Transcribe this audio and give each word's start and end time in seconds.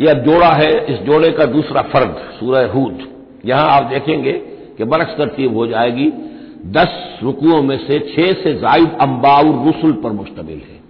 यह 0.00 0.12
जोड़ा 0.12 0.52
है, 0.52 0.86
इस 0.86 0.98
जोड़े 0.98 1.30
का 1.30 1.44
दूसरा 1.44 1.82
फर्द, 1.82 2.16
सूरह 2.40 2.66
हूद। 2.66 2.98
यहाँ 3.44 3.68
आप 3.68 3.82
देखेंगे 3.82 4.32
कि 4.78 4.84
बरक्स 4.84 5.16
तरतीब 5.18 5.56
हो 5.56 5.66
जाएगी। 5.66 6.12
दस 6.66 7.18
रुकुओं 7.22 7.62
में 7.62 7.78
से 7.78 7.98
छह 7.98 8.32
से 8.32 8.54
जायद 8.54 8.96
अम्बाउर 9.00 9.68
रसुल 9.68 9.92
पर 9.92 10.10
मुश्तमिल 10.10 10.58
है। 10.58 10.80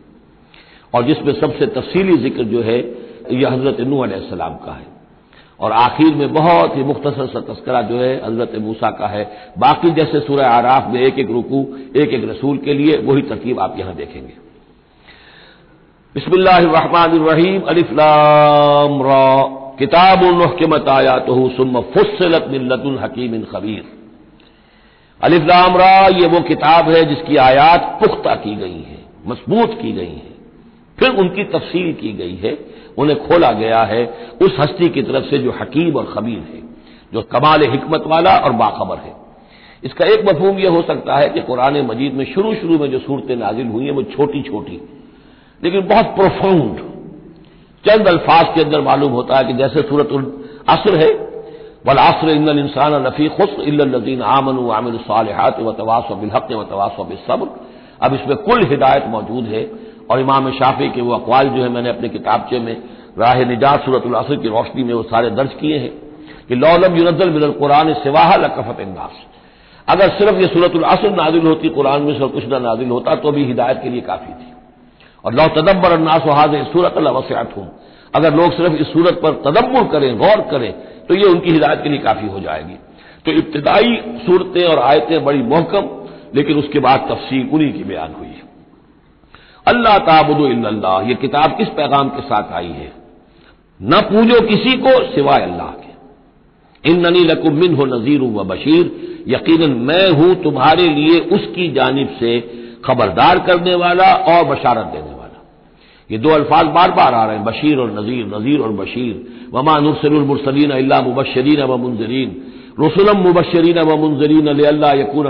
और 0.95 1.05
जिसमें 1.05 1.33
सबसे 1.33 1.67
तफसीली 1.67 2.17
ज़िक्र 2.17 2.45
जो 2.45 2.63
है, 2.63 2.79
यह 3.31 3.53
हज़रत 3.53 3.81
नू 3.81 4.07
सलाम 4.07 4.55
का 4.55 4.73
है। 4.73 4.97
और 5.61 5.73
आखिर 5.73 6.15
में 6.15 6.33
बहुत 6.35 6.77
ही 6.77 6.83
मुख्तसर 6.83 7.27
सा 7.27 7.41
तस्करा 7.41 7.83
जो 7.83 7.99
है, 7.99 8.27
हज़रत 8.27 8.53
मूसा 8.57 8.91
का 8.91 9.07
है। 9.07 9.53
बाकी 9.59 9.91
जैसे 9.91 10.21
सूरह 10.21 10.47
आराफ 10.47 10.91
में 10.91 11.01
एक 11.01 11.19
एक 11.19 11.31
रुकू, 11.31 11.67
एक 11.97 12.09
एक 12.09 12.29
रसूल 12.31 12.59
के 12.59 12.75
लिए, 12.75 12.97
वही 12.97 13.23
तरतीब 13.23 13.61
आप 13.61 13.79
यहाँ 13.79 13.95
देखेंगे। 13.95 14.33
बिस्मिल्लाहिर्रहमानिर्रहीम। 16.17 17.63
अलिफ्लाम 17.69 19.01
किताब 19.79 20.23
उन्हकमत 20.25 20.89
आयात 20.89 21.27
सुम 21.57 21.81
फुसलत 21.95 22.47
मिल्लतुल 22.51 22.99
हकीम 22.99 23.43
खबीर। 23.45 23.83
अलिफ्लाम 25.21 25.77
रा, 25.77 26.07
ये 26.13 26.27
वो 26.27 26.41
किताब 26.43 26.89
है 26.91 27.03
जिसकी 27.05 27.37
आयात 27.39 27.99
पुख्ता 28.01 28.35
की 28.37 28.55
गई 28.55 28.81
है, 28.83 28.99
मज़बूत 29.27 29.79
की 29.83 29.93
गई 29.93 30.17
है, 30.17 30.33
फिर 30.99 31.11
उनकी 31.17 31.45
तफसील 31.53 31.93
की 31.93 32.13
गई 32.15 32.37
है, 32.37 32.57
उन्हें 32.99 33.19
खोला 33.19 33.53
गया 33.53 33.83
है 33.85 34.03
उस 34.43 34.57
हस्ती 34.61 34.89
की 34.89 35.03
तरफ़ 35.03 35.31
से 35.31 35.39
जो 35.39 35.55
हकीम 35.61 35.97
और 35.97 36.13
खबीर 36.15 36.43
है, 36.47 36.63
जो 37.13 37.23
कमाल 37.31 37.71
हिकमत 37.71 38.05
वाला 38.07 38.37
और 38.39 38.53
बाखबर 38.57 38.99
है। 38.99 39.15
इसका 39.85 40.05
एक 40.07 40.29
मफहूम 40.29 40.59
यह 40.59 40.71
हो 40.71 40.83
सकता 40.85 41.17
है 41.17 41.29
कि 41.29 41.41
कुरान 41.45 41.81
मजीद 41.87 42.15
में 42.15 42.27
शुरू 42.35 42.55
शुरू 42.55 42.79
में 42.79 42.91
जो 42.91 42.99
सूरतें 42.99 43.37
नाजिल 43.37 43.67
हुई 43.69 43.85
हैं, 43.85 43.93
वो 43.93 44.03
छोटी 44.11 44.43
छोटी 44.43 44.81
लेकिन 45.61 45.87
बहुत 45.89 46.07
प्रोफाउंड 46.17 46.79
चंद 47.85 48.09
अल्फाज 48.09 48.47
के 48.55 48.61
अंदर 48.63 48.81
मालूम 48.81 49.13
होता 49.13 49.37
है 49.37 49.45
कि 49.45 49.53
जैसे 49.53 49.83
सूरत 49.83 50.13
असर 50.69 50.99
है, 50.99 51.11
वल 51.87 51.99
असर 51.99 52.29
इन 52.31 52.49
इंसान 52.59 52.95
नफी 53.07 53.29
खुश 53.37 53.59
इल्लजीन 53.63 54.23
आमन 54.29 54.59
आमिल 54.73 54.97
सालहात 55.01 55.61
व 55.61 55.73
तवास 55.73 56.13
बिलहक 56.13 56.53
व 56.53 56.63
तवास 56.65 56.97
बिसब्र। 57.09 57.49
अब 58.03 58.15
इसमें 58.15 58.37
कुल 58.39 58.65
हिदायत 58.65 59.05
मौजूद 59.09 59.45
है 59.47 59.63
और 60.11 60.21
इमाम 60.21 60.51
शाफी 60.53 60.89
के 60.89 61.01
वो 61.01 61.13
अकवाल 61.15 61.49
जो 61.49 61.63
है, 61.63 61.69
मैंने 61.69 61.89
अपने 61.89 62.09
किताबचे 62.09 62.59
में 62.59 62.77
राह 63.19 63.45
निजात 63.45 63.85
सूरत 63.85 64.03
असर 64.17 64.37
की 64.37 64.49
रोशनी 64.49 64.83
में 64.83 64.93
वो 64.95 65.03
सारे 65.05 65.31
दर्ज 65.31 65.53
किए 65.61 65.79
हैं 65.79 65.93
कि 66.49 66.55
लौलम 66.55 66.97
यूनजल 66.97 67.31
मिनल 67.31 67.53
कुरान 67.53 67.93
सिवाह 68.03 68.35
लकफत 68.37 68.81
इंदास 68.81 69.25
अगर 69.89 70.09
सिर्फ़ 70.09 70.37
ये 70.37 70.47
सूरत 70.47 70.83
असर 70.87 71.11
नाजिल 71.13 71.47
होती, 71.47 71.69
कुरान 71.69 72.03
में 72.03 72.19
से 72.19 72.27
कुछ 72.29 72.47
ना 72.47 72.59
नाजिल 72.59 72.89
होता 72.89 73.15
तो 73.15 73.33
भी 73.33 73.45
हिदायत 73.45 73.81
के 73.83 73.89
लिए 73.89 74.01
काफ़ी 74.03 74.33
थी। 74.35 74.56
और 75.27 75.35
लौ 75.35 75.47
तदब्बर 75.55 75.93
अन्नास 75.93 76.23
वहाज 76.27 76.55
सूरत 76.73 76.99
वसियात 76.99 77.57
हूँ 77.57 77.69
अगर 78.15 78.35
लोग 78.35 78.53
सिर्फ़ 78.53 78.75
इस 78.75 78.87
सूरत 78.87 79.21
पर 79.23 79.33
तदब्बर 79.45 79.87
करें, 79.89 80.17
गौर 80.19 80.41
करें 80.51 80.73
तो 81.07 81.15
ये 81.15 81.25
उनकी 81.25 81.51
हिदायत 81.51 81.81
के 81.83 81.89
लिए 81.89 81.99
काफ़ी 81.99 82.29
हो 82.29 82.41
जाएगी। 82.41 82.75
तो 83.25 83.33
इब्तदाई 83.33 83.97
सूरतें 84.27 84.65
और 84.65 84.79
आयतें 84.81 85.25
बड़ी 85.25 85.43
मोहकम, 85.45 85.89
लेकिन 86.35 86.59
उसके 86.59 86.79
बाद 86.79 87.07
तफसील 87.11 87.49
उन्हीं 87.53 87.73
की 87.73 87.85
बयान 87.85 88.15
हुई 88.15 88.29
है। 88.29 88.45
अल्लाह 89.67 89.99
ताबुदल्ला 89.99 91.01
ये 91.01 91.15
किताब 91.15 91.57
किस 91.59 91.69
पैगाम 91.69 92.09
के 92.09 92.23
साथ 92.23 92.53
आई 92.53 92.69
है? 92.69 92.93
न 93.81 94.01
पूजो 94.03 94.41
किसी 94.47 94.77
को 94.77 94.93
सिवाय 95.15 95.43
अल्लाह 95.43 95.71
के। 95.73 96.91
इन 96.91 97.07
ननी 97.07 97.25
लकुमिन 97.25 97.75
हो 97.75 97.85
नजीर 97.87 98.21
व 98.21 98.45
बशीर 98.45 98.85
यकीन 99.29 99.71
मैं 99.81 100.09
हूँ 100.11 100.35
तुम्हारे 100.43 100.89
लिए 100.91 101.19
उसकी 101.37 101.69
जानब 101.73 102.17
से 102.21 102.39
खबरदार 102.85 103.39
करने 103.39 103.75
वाला 103.75 104.15
और 104.15 104.45
बशारत 104.45 104.87
देने 104.87 105.03
वाला 105.03 105.16
ये 106.11 106.19
दो 106.19 106.29
अल्फाज 106.29 106.67
बार 106.67 106.91
बार 106.91 107.15
आ 107.15 107.27
रहे 107.27 107.37
हैं, 107.37 107.45
बशीर 107.45 107.79
और 107.79 107.91
नजीर 108.01 108.27
नजीर 108.27 108.61
और 108.61 108.73
बशीर। 108.73 109.27
वमा 109.53 109.79
नुरसलमरसलिन 109.79 110.71
अल्लाह 110.71 111.03
मुबशरीन 111.03 111.63
व 111.63 111.77
मुंजरीन 111.77 112.43
रसुलम 112.81 113.17
मुबशरीन 113.17 113.79
व 113.79 113.97
मुंजरीन 113.97 114.47
अल्लाह 114.65 114.93
यकून 114.93 115.27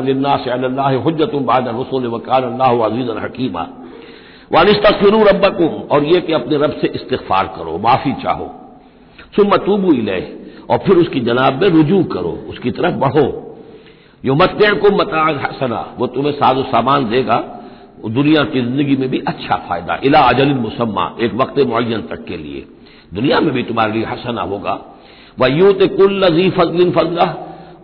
बाद 1.45 1.69
रसुल 1.69 2.07
अल्लाह 2.07 2.85
अज़ीज़ 2.85 3.11
हकीमा। 3.11 3.69
वानिस्तफिरू 4.53 5.23
रब्बकुम। 5.23 5.97
और 5.97 6.05
यह 6.05 6.21
कि 6.21 6.33
अपने 6.33 6.57
रब 6.57 6.71
से 6.71 6.87
इस्तफार 6.87 7.47
करो, 7.47 7.79
माफ़ी 7.79 8.13
चाहो। 8.13 8.51
सुम 9.37 9.57
तूबू 9.57 9.93
और 10.71 10.79
फिर 10.79 10.97
उसकी 10.97 11.21
जनाब 11.21 11.63
में 11.63 11.69
रुजू 11.71 12.05
करो, 12.05 12.39
उसकी 12.49 12.71
तरफ़ 12.71 12.95
बढ़ो। 12.95 13.57
यो 14.25 14.35
मत 14.35 14.59
को 14.75 14.97
मता 14.97 15.23
हसना। 15.23 15.95
वो 15.99 16.07
तुम्हें 16.07 16.33
साजो 16.33 16.63
सामान 16.63 17.11
देगा। 17.11 17.56
दुनिया 18.07 18.43
की 18.45 18.61
ज़िंदगी 18.61 18.97
में 18.97 19.09
भी 19.09 19.19
अच्छा 19.29 19.57
फ़ायदा, 19.69 19.99
इला 20.05 20.21
अजल 20.21 20.55
मुसम्मा, 20.57 21.15
एक 21.21 21.35
वक्त 21.35 21.59
मुन 21.59 22.03
तक 22.11 22.25
के 22.25 22.37
लिए। 22.37 22.65
दुनिया 23.15 23.41
में 23.41 23.53
भी 23.55 23.63
तुम्हारे 23.63 23.93
लिए 23.93 24.05
हसना 24.05 24.43
होगा। 24.43 24.79
वह 25.39 25.49
यूत 25.49 25.83
कुल 25.97 26.25
नजी 26.25 26.49
फजलिन 26.51 26.91
फजला, 26.91 27.25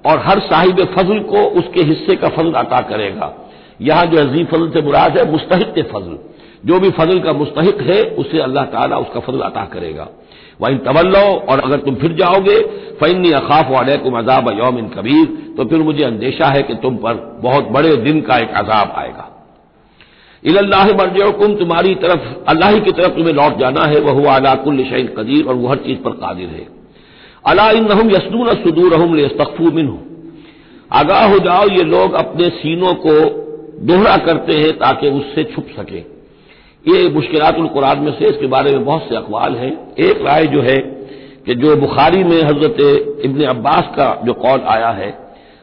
और 0.07 0.19
हर 0.19 0.39
साहिब 0.43 0.85
फजल 0.95 1.19
को 1.23 1.43
उसके 1.61 1.83
हिस्से 1.83 2.17
का 2.17 2.29
फजल 2.29 2.53
अता 2.55 2.81
करेगा। 2.81 3.33
यहाँ 3.81 4.07
जो 4.07 4.19
अजीब 4.21 4.47
फजल 4.47 4.71
से 4.71 4.83
मुराद 4.83 5.19
है 5.19 5.31
मुस्तक 5.33 5.75
फजल। 5.93 6.19
जो 6.65 6.79
भी 6.81 6.91
फजल 6.91 7.19
का 7.19 7.33
मुस्तक 7.33 7.81
है, 7.81 8.03
उसे 8.03 8.39
अल्लाह 8.41 8.65
ताला 8.65 8.99
उसका 8.99 9.21
फजल 9.21 9.41
अता 9.41 9.65
करेगा। 9.65 10.09
वहीं 10.61 10.79
तवल्लो, 10.79 11.25
और 11.43 11.61
अगर 11.61 11.79
तुम 11.79 11.95
फिर 11.95 12.13
जाओगे 12.13 12.59
फ़ैनी 13.01 13.31
अखाफ 13.33 13.71
वालकुम 13.71 14.19
अजाब 14.19 14.51
यौमिन 14.59 14.89
कबीर 14.89 15.27
तो 15.57 15.65
फिर 15.65 15.83
मुझे 15.83 16.05
अंदेशा 16.05 16.47
है 16.47 16.63
कि 16.63 16.75
तुम 16.75 16.97
पर 16.97 17.15
बहुत 17.43 17.69
बड़े 17.69 17.97
दिन 17.99 18.21
का 18.21 18.39
एक 18.39 18.51
अजाब 18.57 18.93
आएगा। 18.97 19.29
इल्लाह 20.45 20.87
मरजुम 20.87 21.55
तुम्हारी 21.55 21.95
तरफ़, 21.95 22.23
अल्लाह 22.49 22.79
की 22.79 22.93
तरफ़ 22.93 23.17
तुम्हें 23.17 23.35
लौट 23.35 23.59
जाना 23.59 23.85
है, 23.85 24.01
वह 24.01 24.35
अलाकुल 24.35 24.85
शैन 24.85 25.07
कदीर, 25.07 25.45
और 25.47 25.55
वह 25.55 25.71
हर 25.71 25.77
चीज़ 25.77 25.99
पर 25.99 26.11
कादिर 26.11 26.49
है। 26.49 26.67
अला 27.47 27.71
इन 27.71 28.11
यसनून 28.11 28.55
सदूर 28.55 29.29
तकफू 29.29 29.71
मिन 29.71 29.99
आगाह 30.93 31.31
हो 31.33 31.39
जाओ, 31.39 31.69
ये 31.69 31.83
लोग 31.85 32.13
अपने 32.13 32.49
सीनों 32.49 32.95
को 32.95 33.15
दोहरा 33.83 34.17
करते 34.17 34.53
हैं 34.53 34.73
ताकि 34.73 35.11
उससे 35.11 35.45
छुप 35.45 35.67
सके। 35.79 35.99
ये 36.93 37.09
मुश्किलातुल 37.09 37.67
कुरान 37.67 37.99
में 37.99 38.13
से 38.13 38.29
इसके 38.29 38.47
बारे 38.47 38.71
में 38.71 38.85
बहुत 38.85 39.09
से 39.09 39.17
अकवाल 39.17 39.55
हैं। 39.55 39.95
एक 39.97 40.23
राय 40.23 40.47
जो 40.47 40.63
है 40.63 40.77
कि 41.47 41.55
जो 41.55 41.77
बुखारी 41.77 42.25
में 42.25 42.43
हज़रत 42.43 42.77
इबन 43.25 43.45
अब्बास 43.45 43.85
का 43.97 44.23
जो 44.25 44.33
कौल 44.33 44.61
आया 44.61 44.89
है 44.89 45.22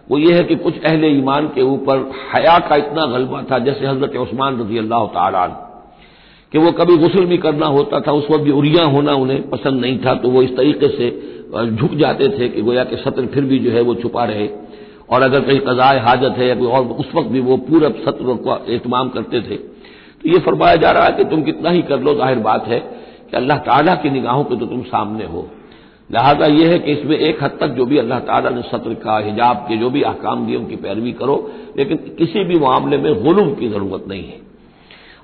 वो 0.10 0.18
ये 0.18 0.34
है 0.34 0.44
कि 0.44 0.56
कुछ 0.58 0.84
अहले 0.84 1.08
ईमान 1.10 1.48
के 1.56 1.62
ऊपर 1.64 2.00
हया 2.30 2.58
का 2.60 2.76
इतना 2.78 3.06
गलबा 3.08 3.42
था, 3.52 3.60
जैसे 3.60 3.86
हज़रत 3.86 4.16
उस्मान 4.20 4.60
रज़ी 4.60 4.78
अल्लाह 4.78 5.06
तारान 5.14 5.56
कि 6.54 6.58
वो 6.58 6.72
कभी 6.74 6.96
गुसल 6.98 7.26
भी 7.26 7.38
करना 7.40 7.68
होता 7.70 8.00
था, 8.00 8.12
उस 8.14 8.28
वक्त 8.32 8.44
भी 8.44 8.52
उरिया 8.54 8.84
होना 8.88 9.14
उन्हें 9.16 9.50
पसंद 9.50 9.82
नहीं 9.82 9.98
था 10.06 10.14
तो 10.16 10.30
वो 10.30 10.42
इस 10.44 10.56
तरीके 10.58 10.88
से 10.90 11.10
झुक 11.72 11.94
जाते 11.98 12.28
थे 12.30 12.50
कि 12.50 12.62
गोया 12.62 12.84
के 12.86 12.96
सत्र 12.98 13.26
फिर 13.28 13.46
भी 13.46 13.60
जो 13.60 13.72
है 13.72 13.82
वो 13.82 13.96
छुपा 13.98 14.24
रहे। 14.26 14.48
और 15.10 15.22
अगर 15.22 15.42
कहीं 15.42 15.60
कजाए 15.60 16.00
हाजत 16.00 16.36
है 16.38 16.48
या 16.48 16.56
और, 16.56 16.84
उस 16.86 17.12
वक्त 17.16 17.30
भी 17.30 17.40
वो 17.42 17.58
पूरा 17.60 17.90
सत्र 18.02 18.36
का 18.46 18.60
एहतमाम 18.68 19.10
करते 19.10 19.42
थे। 19.42 19.56
तो 19.56 20.30
ये 20.30 20.40
फरमाया 20.40 20.76
जा 20.78 20.92
रहा 20.92 21.06
है 21.06 21.12
कि 21.14 21.24
तुम 21.26 21.42
कितना 21.44 21.70
ही 21.70 21.82
कर 21.84 22.00
लो, 22.00 22.14
ज़ाहिर 22.16 22.40
बात 22.40 22.68
है 22.68 22.80
कि 22.80 23.38
अल्लाह 23.38 23.58
ताला 23.66 23.96
की 23.96 24.10
निगाहों 24.10 24.44
के 24.44 24.56
तो 24.56 24.66
तुम 24.66 24.82
सामने 24.86 25.26
हो। 25.26 25.48
लिहाजा 26.10 26.46
यह 26.48 26.70
है 26.70 26.78
कि 26.80 26.92
इसमें 26.92 27.18
एक 27.18 27.44
हद 27.44 27.58
तक 27.60 27.74
जो 27.78 27.86
भी 27.86 27.98
अल्लाह 27.98 28.20
ताला 28.22 28.50
ने 28.50 28.62
सत्र 28.64 28.94
का, 28.96 29.18
हिजाब 29.20 29.58
के 29.70 29.78
जो 29.78 29.90
भी 29.90 30.02
अहकाम 30.04 30.46
दिए, 30.46 30.56
उनकी 30.56 30.76
पैरवी 30.78 31.12
करो, 31.14 31.36
लेकिन 31.78 31.98
किसी 32.18 32.44
भी 32.44 32.60
मामले 32.60 32.98
में 32.98 33.24
गुलूम 33.24 33.54
की 33.56 33.70
ज़रूरत 33.70 34.06
नहीं 34.10 34.24
है। 34.24 34.40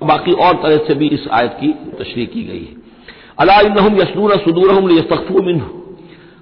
बाकी 0.02 0.32
और 0.40 0.54
तरह 0.62 0.84
से 0.86 0.94
भी 0.94 1.08
इस 1.08 1.26
आयत 1.32 1.56
की 1.60 1.72
तशरी 1.98 2.26
की 2.26 2.44
गई 2.44 2.60
है। 2.60 2.74
अला 3.38 3.60
इन 3.62 3.98
यसनूर 3.98 4.36
सदूर 4.38 4.92
यस्तफ़ू 4.92 5.42
मिन 5.42 5.62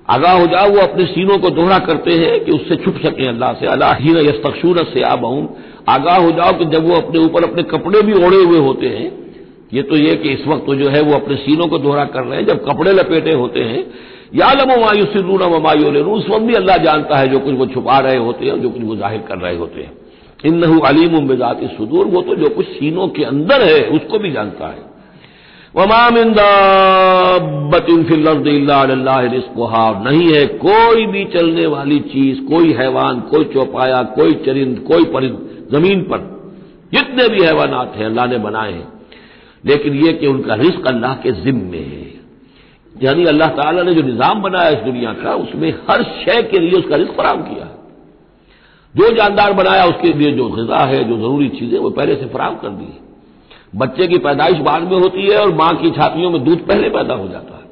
आगाह 0.08 0.32
हो 0.32 0.46
जाओ, 0.46 0.70
वो 0.70 0.80
अपने 0.80 1.04
सीनों 1.06 1.38
को 1.38 1.50
दोहरा 1.52 1.78
करते 1.80 2.12
हैं 2.14 2.44
कि 2.44 2.52
उससे 2.52 2.76
छुप 2.76 2.96
सके 3.02 3.28
अल्लाह 3.28 3.52
से। 3.54 3.66
अल्लाह 3.68 3.94
ही 3.96 4.10
यस्तूर 4.20 4.84
से 4.86 5.02
आबाउन 5.04 5.48
आगाह 5.88 6.18
हो 6.18 6.30
जाओ 6.32 6.52
कि 6.58 6.64
जब 6.72 6.88
वो 6.88 6.96
अपने 6.96 7.20
ऊपर 7.20 7.44
अपने 7.44 7.62
कपड़े 7.70 8.02
भी 8.02 8.12
ओढ़े 8.16 8.42
हुए 8.42 8.58
होते 8.60 8.88
हैं, 8.88 9.10
ये 9.72 9.82
तो 9.82 9.96
ये 9.96 10.14
कि 10.16 10.28
इस 10.30 10.46
वक्त 10.46 10.66
तो 10.66 10.74
जो 10.74 10.88
है 10.88 11.00
वो 11.02 11.14
अपने 11.14 11.36
सीनों 11.38 11.68
को 11.68 11.78
दोहरा 11.78 12.04
कर 12.06 12.22
रहे 12.22 12.38
हैं, 12.38 12.46
जब 12.46 12.64
कपड़े 12.64 12.92
लपेटे 12.92 13.32
होते 13.34 13.60
हैं 13.62 13.84
या 14.34 14.52
लमो 14.52 14.76
मायूसिरून 14.80 15.42
मायू 15.62 15.90
ले 15.90 16.00
उस 16.00 16.24
वक्त 16.28 16.42
भी 16.42 16.54
अल्लाह 16.54 16.76
जानता 16.76 17.16
है 17.16 17.26
जो 17.28 17.38
कुछ 17.38 17.54
वो 17.54 17.66
छुपा 17.66 17.98
रहे 17.98 18.16
होते 18.16 18.46
हैं 18.46 18.62
जो 18.62 18.70
कुछ 18.70 18.82
वो 18.82 18.96
ज़ाहिर 18.96 19.20
कर 19.20 19.38
रहे 19.38 19.56
होते 19.56 19.80
हैं। 19.80 19.92
इन 20.46 20.54
नहू 20.54 20.78
अलीम 20.80 21.18
बेजात 21.28 21.60
सुदूर। 21.76 22.06
वो 22.06 22.22
तो 22.22 22.34
जो 22.34 22.48
कुछ 22.48 22.66
सीनों 22.66 23.08
के 23.08 23.24
अंदर 23.24 23.62
है, 23.62 23.78
उसको 23.88 24.18
भी 24.18 24.30
जानता 24.32 24.66
है। 24.66 24.82
वमामिंदाबतिनफिल्ला 25.76 26.42
नहीं 30.04 30.26
है 30.34 30.46
कोई 30.64 31.06
भी 31.06 31.24
चलने 31.24 31.66
वाली 31.66 31.98
चीज़, 32.12 32.40
कोई 32.40 32.72
हैवान, 32.72 33.20
कोई 33.20 33.44
चौपाया, 33.44 34.02
कोई 34.02 34.32
चरिंद, 34.46 34.78
कोई 34.78 35.04
परिंद, 35.04 35.38
ज़मीन 35.72 36.00
पर। 36.02 36.18
जितने 36.94 37.28
भी 37.28 37.40
हैवानात 37.44 37.92
हैं, 37.96 38.06
अल्लाह 38.06 38.26
ने 38.26 38.38
बनाए 38.38 38.72
हैं। 38.72 38.88
लेकिन 39.64 39.94
यह 39.94 40.12
कि 40.12 40.26
उनका 40.26 40.54
रिस्क 40.54 40.86
अल्लाह 40.86 41.14
के 41.14 41.32
जिम्मे 41.32 41.78
है। 41.78 42.03
यानी 42.94 43.24
अल्लाह 43.24 43.48
ताला 43.50 43.82
ने 43.82 43.92
जो 43.94 44.02
निज़ाम 44.02 44.42
बनाया 44.42 44.68
इस 44.70 44.78
दुनिया 44.80 45.12
का, 45.12 45.34
उसमें 45.34 45.70
हर 45.88 46.02
शय 46.02 46.42
के 46.42 46.58
लिए 46.58 46.78
उसका 46.78 46.96
रिस्क 46.96 47.12
फराम 47.12 47.42
किया 47.42 47.64
है। 47.64 47.72
जो 48.94 49.10
जानदार 49.16 49.52
बनाया, 49.52 49.84
उसके 49.84 50.12
लिए 50.12 50.32
जो 50.32 50.48
गजा 50.48 50.84
है, 50.84 51.02
जो 51.04 51.16
ज़रूरी 51.16 51.48
चीज़ें, 51.50 51.78
वो 51.78 51.90
पहले 51.90 52.14
से 52.16 52.26
फराम 52.26 52.56
कर 52.56 52.68
दी 52.70 52.84
है। 52.84 53.02
बच्चे 53.76 54.06
की 54.06 54.18
पैदाइश 54.18 54.58
बाद 54.60 54.82
में 54.82 54.98
होती 54.98 55.22
है 55.22 55.38
और 55.38 55.54
माँ 55.54 55.74
की 55.76 55.90
छातियों 55.90 56.30
में 56.30 56.42
दूध 56.44 56.66
पहले 56.66 56.88
पैदा 56.90 57.14
हो 57.14 57.28
जाता 57.28 57.56
है। 57.56 57.62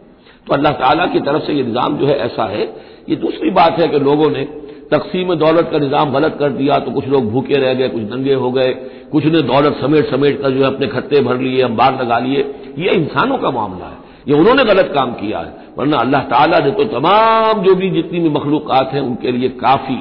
तो 0.47 0.55
अल्लाह 0.55 0.73
ताला 0.75 1.07
की 1.07 1.21
तरफ़ 1.21 1.43
से 1.43 1.53
ये 1.53 1.63
निज़ाम 1.63 1.97
जो 1.99 2.07
है 2.07 2.19
ऐसा 2.21 2.45
है। 2.47 2.65
ये 3.09 3.17
दूसरी 3.19 3.51
बात 3.53 3.79
है 3.81 3.89
कि 3.89 3.99
लोगों 4.01 4.31
ने 4.31 4.45
तकसीम 4.93 5.35
दौलत 5.37 5.69
का 5.73 5.79
निज़ाम 5.79 6.13
गलत 6.13 6.37
कर 6.39 6.51
दिया 6.53 6.79
तो 6.79 6.91
कुछ 6.91 7.07
लोग 7.09 7.31
भूखे 7.31 7.55
रह 7.57 7.75
गए, 7.75 7.89
कुछ 7.89 8.03
दंगे 8.05 8.35
हो 8.35 8.51
गए, 8.53 8.73
कुछ 9.13 9.25
ने 9.27 9.43
दौलत 9.45 9.79
समेट 9.81 10.11
समेट 10.11 10.41
कर 10.43 10.51
जो 10.51 10.59
है 10.59 10.67
अपने 10.67 10.87
खत्ते 10.89 11.21
भर 11.21 11.39
लिए, 11.39 11.63
अंबार 11.63 12.01
लगा 12.03 12.19
लिए। 12.19 12.45
ये 12.79 12.91
इंसानों 12.93 13.39
का 13.39 13.51
मामला 13.51 13.87
है। 13.87 14.01
ये 14.29 14.35
उन्होंने 14.35 14.65
गलत 14.65 14.91
काम 14.95 15.13
किया 15.13 15.39
है। 15.39 15.53
वरना 15.79 15.97
अल्लाह 15.99 16.23
ताला 16.25 16.59
ने 16.59 16.71
तो 16.71 16.85
तमाम 16.91 17.63
जो 17.63 17.75
भी 17.75 17.91
जितनी 17.91 18.21
भी 18.21 18.29
मखलूकत 18.29 18.91
हैं, 18.93 19.01
उनके 19.01 19.33
लिए 19.33 19.49
काफ़ी 19.61 19.99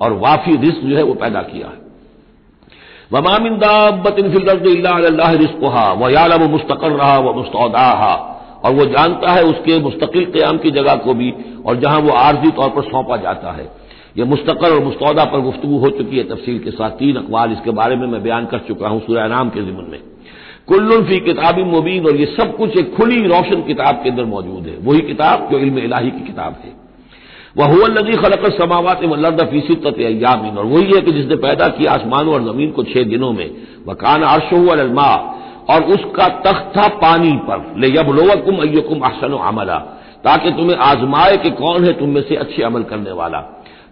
और 0.00 0.12
वाफी 0.18 0.56
रिस्क 0.56 0.80
जो 0.80 0.96
है 0.96 1.02
वो 1.02 1.14
पैदा 1.14 1.42
किया 1.42 1.66
है। 1.66 1.78
वमामिंदाबतिन 3.12 4.26
रिस्कोहा, 5.36 5.92
व 5.92 6.08
यालम 6.08 6.42
मुस्तकर 6.50 6.90
रहा 6.92 7.18
व 7.18 7.34
मुस्तौदा 7.34 8.14
और 8.64 8.72
वो 8.74 8.84
जानता 8.86 9.32
है 9.32 9.42
उसके 9.42 9.78
मुस्तकिल 9.78 10.24
क्याम 10.32 10.58
की 10.58 10.70
जगह 10.70 10.94
को 10.96 11.14
भी, 11.14 11.32
और 11.66 11.76
जहाँ 11.76 12.00
वो 12.00 12.12
आर्जी 12.12 12.50
तौर 12.50 12.68
पर 12.68 12.82
सौंपा 12.82 13.16
जाता 13.16 13.52
है। 13.52 13.68
यह 14.18 14.24
मुस्तकर 14.24 14.72
और 14.72 14.84
मुस्तौदा 14.84 15.24
पर 15.24 15.40
गुफ्तु 15.40 15.68
हो 15.78 15.90
चुकी 15.90 16.18
है 16.18 16.24
तफसील 16.24 16.58
के 16.58 16.70
साथ। 16.70 16.90
तीन 16.98 17.16
अकवाल 17.16 17.52
इसके 17.52 17.70
बारे 17.70 17.96
में 17.96 18.06
मैं 18.06 18.22
बयान 18.22 18.46
कर 18.46 18.58
चुका 18.58 18.88
हूँ 18.88 19.00
सूर्य 19.00 19.26
नाम 19.28 19.48
के 19.48 19.62
जिमन 19.62 19.86
में। 19.90 20.00
कुल्लुल 20.68 21.04
फ़ी 21.04 21.18
किताबी 21.20 21.62
मुबीन, 21.66 22.06
और 22.06 22.16
ये 22.16 22.26
सब 22.28 22.56
कुछ 22.56 22.76
एक 22.76 22.94
खुली 22.96 23.16
रोशन 23.26 23.62
किताब 23.62 24.02
के 24.02 24.10
अंदर 24.10 24.24
मौजूद 24.26 24.66
है। 24.66 24.76
वही 24.82 25.00
किताब 25.02 25.48
जो 25.52 25.58
इल्म 25.58 25.78
इलाही 25.80 26.10
की 26.10 26.26
किताब 26.26 26.56
है। 26.64 26.78
वह 27.58 27.72
नदी 27.90 28.16
खलक 28.16 28.46
समावत 28.54 29.04
वल्लद 29.04 29.40
फीसी 29.46 29.74
और 29.74 30.64
वही 30.64 30.84
है 30.86 31.00
कि 31.00 31.12
जिसने 31.12 31.36
पैदा 31.38 31.68
किया 31.68 31.92
आसमानों 31.92 32.34
और 32.34 32.42
ज़मीन 32.44 32.70
को 32.70 32.82
छह 32.84 33.04
दिनों 33.04 33.32
में। 33.32 33.50
वकान 33.88 34.22
अरशमा 34.24 35.10
और 35.70 35.82
उसका 35.94 36.28
तख्त 36.44 36.72
था 36.76 36.86
पानी 36.98 37.32
पर। 37.48 37.74
ले 37.78 37.88
यब 37.90 38.10
लोकुम 38.10 38.56
अयकुम 38.58 39.00
अहसन 39.00 39.32
अमला, 39.40 39.78
ताकि 40.24 40.50
तुम्हें 40.50 40.76
आजमाए 40.84 41.36
कि 41.36 41.50
कौन 41.56 41.84
है 41.84 41.92
तुम 41.92 42.08
में 42.08 42.22
से 42.22 42.36
अच्छे 42.36 42.62
अमल 42.62 42.82
करने 42.84 43.12
वाला। 43.12 43.44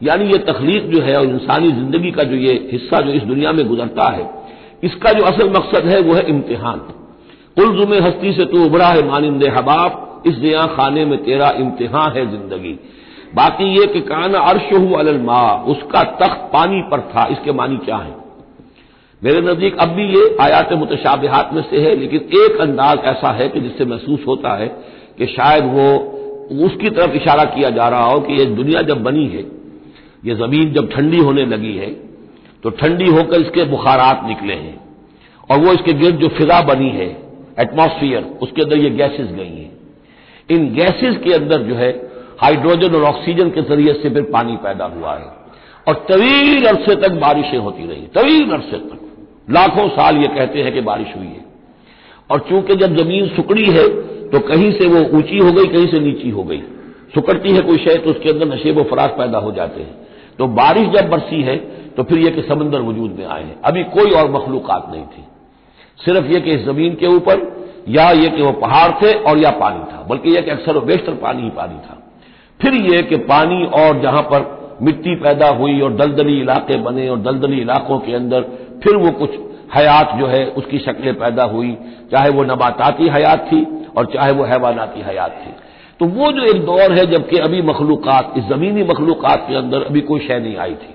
यानी 0.03 0.25
ये 0.25 0.39
तखलीक 0.45 0.91
जो 0.91 1.01
है 1.03 1.17
और 1.17 1.27
इंसानी 1.27 1.71
ज़िंदगी 1.73 2.11
का 2.11 2.23
जो 2.23 2.37
ये 2.39 2.53
हिस्सा 2.73 3.01
जो 3.01 3.13
इस 3.13 3.23
दुनिया 3.25 3.53
में 3.53 3.67
गुजरता 3.69 4.09
है 4.09 4.25
इसका 4.83 5.13
जो 5.13 5.25
असल 5.25 5.51
मकसद 5.51 5.87
है 5.87 6.01
वो 6.01 6.15
है 6.15 6.29
इम्तिहान। 6.29 6.81
उलजुम 7.57 7.93
हस्ती 8.05 8.33
से 8.33 8.45
तू 8.45 8.65
उभरा 8.65 8.87
है 8.87 9.07
मानिंद 9.07 9.45
हबाब, 9.49 10.23
इस 10.27 10.35
दया 10.37 10.67
खाने 10.67 11.05
में 11.05 11.19
तेरा 11.25 11.51
इम्तिहान 11.59 12.13
है 12.13 12.31
ज़िंदगी। 12.31 12.79
बाकी 13.35 13.65
ये 13.79 13.87
कि 13.87 14.01
काना 14.03 14.39
अर्श 14.41 14.73
अलमा 14.73 15.41
उसका 15.69 16.03
तख्त 16.21 16.49
पानी 16.53 16.81
पर 16.83 17.01
था, 17.01 17.27
इसके 17.27 17.53
मानी 17.53 17.77
क्या 17.77 17.97
है? 17.97 18.15
मेरे 19.23 19.41
नज़दीक 19.41 19.79
अब 19.79 19.89
भी 19.89 20.05
ये 20.09 20.37
आयात 20.41 20.73
मुतशाबहात 20.73 21.51
में 21.55 21.63
से 21.63 21.81
है, 21.81 21.95
लेकिन 21.97 22.21
एक 22.41 22.61
अंदाज 22.61 22.99
ऐसा 23.05 23.31
है 23.33 23.49
कि 23.49 23.61
जिससे 23.61 23.85
महसूस 23.85 24.25
होता 24.27 24.55
है 24.57 24.67
कि 25.19 25.27
शायद 25.27 25.65
वो, 25.65 25.89
उसकी 26.67 26.91
तरफ़ 26.91 27.17
इशारा 27.17 27.45
किया 27.47 27.71
जा 27.71 27.89
रहा 27.89 28.05
हो 28.05 28.21
कि 28.21 28.33
ये 28.33 28.45
दुनिया 28.45 28.83
जब 28.83 29.03
बनी 29.03 29.27
है, 29.27 29.45
ये 30.25 30.35
ज़मीन 30.35 30.73
जब 30.73 30.91
ठंडी 30.91 31.19
होने 31.19 31.45
लगी 31.47 31.73
है 31.73 31.87
तो 32.65 32.71
ठंडी 32.73 33.07
होकर 33.07 33.41
इसके 33.41 33.65
बुखारात 33.65 34.23
निकले 34.27 34.55
हैं। 34.55 34.77
और 35.51 35.59
वो 35.59 35.73
इसके 35.73 35.93
गिर्द 35.93 36.17
जो 36.17 36.29
फिजा 36.29 36.61
बनी 36.65 36.89
है 36.91 37.09
एटमॉस्फियर 37.61 38.23
उसके 38.43 38.63
अंदर 38.63 38.77
ये 38.77 38.91
गैसेस 38.93 39.29
गई 39.29 39.49
हैं। 39.49 39.71
इन 40.49 40.69
गैसेस 40.75 41.17
के 41.25 41.33
अंदर 41.35 41.63
जो 41.63 41.75
है 41.75 41.91
हाइड्रोजन 42.41 42.95
और 42.95 43.03
ऑक्सीजन 43.05 43.51
के 43.51 43.63
ज़रिए 43.65 43.93
से 43.93 44.11
फिर 44.11 44.23
पानी 44.33 44.57
पैदा 44.57 44.85
हुआ 44.87 45.15
है। 45.15 45.37
और 45.87 45.95
तवील 46.09 46.65
अरसे 46.67 46.95
तक 46.97 47.13
बारिशें 47.21 47.59
होती 47.59 47.87
रही, 47.87 48.07
तवील 48.15 48.51
अरसे 48.53 48.79
तक। 48.79 48.99
लाखों 49.51 49.89
साल 49.89 50.17
ये 50.17 50.29
कहते 50.29 50.63
हैं 50.63 50.73
कि 50.73 50.81
बारिश 50.83 51.15
हुई 51.17 51.27
है। 51.27 51.45
और 52.31 52.41
चूँकि 52.49 52.75
जब 52.77 52.97
ज़मीन 52.97 53.29
सुकड़ी 53.37 53.65
है 53.67 53.87
तो 54.31 54.39
कहीं 54.41 54.71
से 54.73 54.87
वो 54.87 55.01
ऊँची 55.19 55.39
हो 55.39 55.53
गई, 55.53 55.67
कहीं 55.67 55.87
से 55.87 56.01
नीची 56.01 56.31
हो 56.31 56.43
गई। 56.45 56.61
सुकड़ती 57.15 57.51
है 57.51 57.61
कोई 57.63 57.79
शय 57.79 57.97
तो 57.97 58.11
उसके 58.11 58.31
अंदर 58.31 58.47
नशेब 58.47 58.83
फराज 58.91 59.11
पैदा 59.11 59.39
हो 59.39 59.53
जाते 59.53 59.81
हैं। 59.81 59.95
तो 60.39 60.47
बारिश 60.55 60.89
जब 60.91 61.09
बरसी 61.11 61.41
है 61.43 61.57
तो 61.99 62.05
फिर 62.05 62.19
यह 62.19 62.31
कि 62.31 62.43
समंदर 62.43 62.81
वजूद 62.81 63.17
में 63.19 63.27
आए 63.27 63.43
हैं। 63.43 63.61
अभी 63.65 63.85
कोई 63.85 64.11
और 64.11 64.31
मखलूकत 64.31 64.87
नहीं 64.91 65.03
थी। 65.03 65.25
सिर्फ़ 66.05 66.27
यह 66.27 66.41
कि 66.41 66.51
इस 66.51 66.65
ज़मीन 66.65 66.95
के 66.95 67.07
ऊपर, 67.07 67.59
या 67.89 68.11
ये 68.11 68.29
कि 68.29 68.43
वो 68.43 68.53
पहाड़ 68.53 68.93
थे 68.93 69.13
और 69.13 69.39
या 69.39 69.51
पानी 69.51 69.79
था, 69.79 70.07
बल्कि 70.09 70.31
यह 70.31 70.41
कि 70.41 70.51
अक्सर 70.51 70.79
बेशतर 70.79 71.13
पानी 71.13 71.43
ही 71.43 71.51
पानी 71.51 71.75
था। 71.75 72.13
फिर 72.63 72.75
यह 72.75 73.03
कि 73.03 73.17
पानी 73.17 73.65
और 73.65 74.01
जहाँ 74.01 74.23
पर 74.23 74.59
मिट्टी 74.83 75.15
पैदा 75.15 75.49
हुई 75.49 75.81
और 75.81 75.93
दलदली 75.93 76.41
इलाके 76.41 76.77
बने 76.77 77.09
और 77.09 77.19
दलदली 77.19 77.61
इलाकों 77.61 77.99
के 77.99 78.15
अंदर, 78.15 78.43
फिर 78.85 78.97
वो 78.97 79.11
कुछ 79.11 79.31
हयात 79.75 80.13
जो 80.15 80.27
है, 80.27 80.47
उसकी 80.47 80.79
शक्लें 80.79 81.19
पैदा 81.19 81.45
हुई। 81.45 81.77
चाहे 82.11 82.31
वो 82.31 82.45
नबाताती 82.45 83.09
हयात 83.09 83.49
थी 83.53 83.87
और 83.97 84.07
चाहे 84.07 84.33
वो 84.33 84.45
हैवानाती 84.45 85.01
हयात 85.01 85.43
थी। 85.47 85.51
तो 86.01 86.07
वो 86.07 86.33
जो 86.33 86.43
एक 86.43 86.65
दौर 86.65 86.93
है, 86.93 87.07
जबकि 87.07 87.37
अभी 87.37 87.63
मखलूकत, 87.63 88.35
इस 88.37 88.45
जमीनी 88.45 88.83
मखलूकत 88.83 89.45
के 89.49 89.55
अंदर 89.55 89.83
अभी 89.83 90.01
कोई 90.01 90.21
शय 90.21 90.39
नहीं 90.39 90.57
आई 90.57 90.75
थी। 90.75 90.95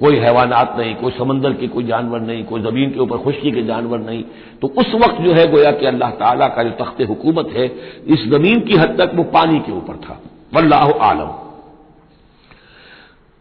कोई 0.00 0.16
हैवानात 0.16 0.76
नहीं, 0.78 0.94
कोई 0.94 1.12
समंदर 1.12 1.52
के 1.52 1.68
कोई 1.68 1.84
जानवर 1.84 2.20
नहीं, 2.20 2.44
कोई 2.44 2.60
ज़मीन 2.60 2.90
के 2.90 3.00
ऊपर 3.00 3.16
खुशकी 3.16 3.50
के 3.50 3.62
जानवर 3.62 3.98
नहीं। 3.98 4.24
तो 4.62 4.68
उस 4.68 4.94
वक्त 4.94 5.20
जो 5.20 5.32
है 5.32 5.50
गोया 5.50 5.70
कि 5.70 5.86
अल्लाह 5.86 6.10
ताला 6.10 6.48
का 6.48 6.62
जो 6.62 6.70
तख्त 6.70 7.08
हुकूमत 7.08 7.48
है, 7.52 7.66
इस 8.06 8.28
ज़मीन 8.28 8.60
की 8.60 8.76
हद 8.76 8.96
तक 9.00 9.10
वो 9.14 9.24
पानी 9.24 9.58
के 9.58 9.72
ऊपर 9.72 9.94
था। 9.94 10.20
वल्लाह 10.54 10.90
आलम। 10.90 11.30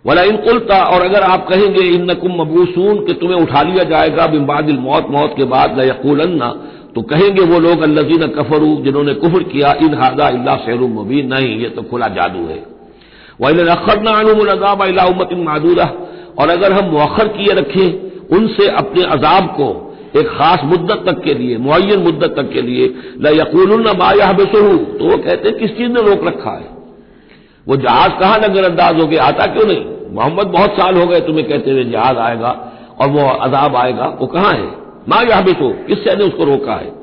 वला 0.05 0.23
इन 0.23 0.37
कुलता, 0.37 0.83
और 0.83 1.01
अगर 1.01 1.23
आप 1.23 1.47
कहेंगे 1.47 1.81
इन 1.81 2.11
नकुम 2.11 2.41
मबूसून, 2.41 3.05
कि 3.05 3.13
तुम्हें 3.13 3.37
उठा 3.37 3.61
लिया 3.61 3.83
जाएगा 3.83 4.27
बिम्बादिल 4.27 4.77
मौत 4.77 5.07
मौत 5.09 5.33
के 5.37 5.43
बाद 5.43 5.79
लयकूलन्ना 5.79 6.49
तो 6.95 7.01
कहेंगे 7.01 7.41
वो 7.41 7.59
लोग, 7.59 7.81
अल्लाजीन 7.81 8.27
कफरू, 8.27 8.75
जिन्होंने 8.75 9.13
कुफर 9.13 9.43
किया, 9.43 9.73
इन 9.73 9.93
हादा 9.93 10.27
अल्लाह 10.27 10.57
शहर 10.57 10.75
मुबीन, 10.75 11.33
नहीं, 11.33 11.57
ये 11.59 11.69
तो 11.69 11.81
खुला 11.81 12.07
जादू 12.07 12.39
है। 12.39 12.63
वही 13.41 13.69
अखरना 13.69 14.11
अजाब 14.51 14.81
उम्मत 14.81 15.29
मादूदा। 15.33 15.91
और 16.39 16.49
अगर 16.49 16.73
हम 16.73 16.85
मौखर 16.85 17.27
किए 17.27 17.53
रखें, 17.53 18.11
उनसे 18.37 18.67
अपने 18.69 19.03
अजाब 19.03 19.47
को 19.47 19.83
एक 20.19 20.27
खास 20.27 20.59
मुद्दत 20.63 21.03
तक 21.05 21.21
के 21.23 21.33
लिए 21.33 21.57
मुन 21.57 21.97
मुद्दत 21.97 22.33
तक 22.37 22.53
के 22.53 22.61
लिए, 22.61 22.93
ल 23.21 23.27
यकूल 23.27 23.97
माया 23.97 24.33
बेसहू 24.33 24.77
तो 24.77 25.05
वो 25.05 25.17
कहते 25.17 25.49
हैं, 25.49 25.57
किस 25.57 25.77
चीज़ 25.77 25.91
ने 25.91 26.01
रोक 26.01 26.27
रखा 26.27 26.51
है? 26.51 26.69
वो 27.67 27.75
जहाज़ 27.75 28.11
कहाँ 28.11 28.39
नजरअंदाज 28.39 28.99
हो 29.01 29.07
गया 29.07 29.23
आता 29.23 29.45
क्यों 29.45 29.65
नहीं? 29.65 29.85
मोहम्मद 30.15 30.47
बहुत 30.47 30.69
साल 30.69 30.97
हो 30.97 31.07
गए 31.07 31.19
तुम्हें 31.19 31.47
कहते 31.49 31.71
हुए 31.71 31.83
जहाज़ 31.83 32.17
आएगा 32.17 32.71
और 33.01 33.07
वो 33.07 33.29
अजाब 33.29 33.75
आएगा, 33.75 34.17
वो 34.21 34.27
कहाँ 34.27 34.53
है? 34.53 34.71
माँ 35.09 35.23
यह 35.23 35.41
किससे 35.41 36.15
ने 36.15 36.23
उसको 36.23 36.43
रोका 36.43 36.73
है? 36.73 36.96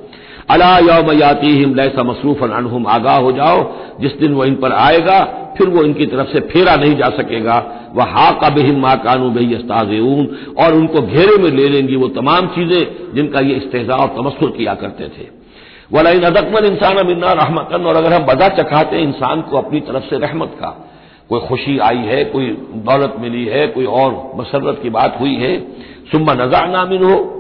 अला 0.50 0.78
यौम 0.78 1.10
याती 1.12 1.50
हिम 1.58 1.74
लैसा 1.74 2.02
मसरूफन 2.02 2.48
अनहुम, 2.48 2.86
आगाह 2.86 3.16
हो 3.16 3.32
जाओ, 3.32 3.62
जिस 4.00 4.18
दिन 4.18 4.34
वो 4.34 4.44
इन 4.44 4.54
पर 4.54 4.72
आएगा, 4.72 5.20
फिर 5.58 5.68
वो 5.68 5.82
इनकी 5.82 6.06
तरफ़ 6.06 6.28
से 6.28 6.40
फेरा 6.40 6.74
नहीं 6.76 6.96
जा 6.96 7.08
सकेगा। 7.10 7.56
वह 7.94 8.04
हा 8.04 8.30
का 8.30 8.48
बेहिम 8.48 8.80
माँ 8.80 8.96
कानू 8.96 9.30
बही 9.30 9.54
और 10.54 10.74
उनको 10.74 11.02
घेरे 11.02 11.36
में 11.42 11.50
ले 11.50 11.68
लेंगी 11.68 11.96
वो 11.96 12.08
तमाम 12.08 12.46
चीज़ें 12.46 13.14
जिनका 13.14 13.40
ये 13.40 13.54
इस्तेजा 13.54 13.94
और 13.94 14.08
तमस्र 14.08 14.46
किया 14.46 14.74
करते 14.74 15.08
थे। 15.08 15.28
वाला 15.92 16.10
इन 16.10 16.22
अदकमन 16.22 16.64
इंसान 16.64 16.96
अमिना 16.96 17.32
रहमतन, 17.32 17.84
और 17.84 17.96
अगर 17.96 18.12
हम 18.12 18.22
बदा 18.22 18.48
चखाते 18.48 19.02
इंसान 19.02 19.42
को 19.42 19.56
अपनी 19.56 19.80
तरफ़ 19.80 20.04
से 20.04 20.18
रहमत 20.18 20.56
का, 20.60 20.70
कोई 21.28 21.40
खुशी 21.40 21.78
आई 21.78 21.96
है, 21.96 22.24
कोई 22.24 22.46
दौलत 22.86 23.14
मिली 23.20 23.44
है, 23.44 23.66
कोई 23.66 23.84
और 23.84 24.32
मसरत 24.36 24.80
की 24.82 24.90
बात 24.90 25.16
हुई 25.20 25.34
है, 25.34 25.58
सुम्मा 26.12 26.34
नजा 26.34 26.66
नामिन 26.66 27.04
हो 27.04 27.33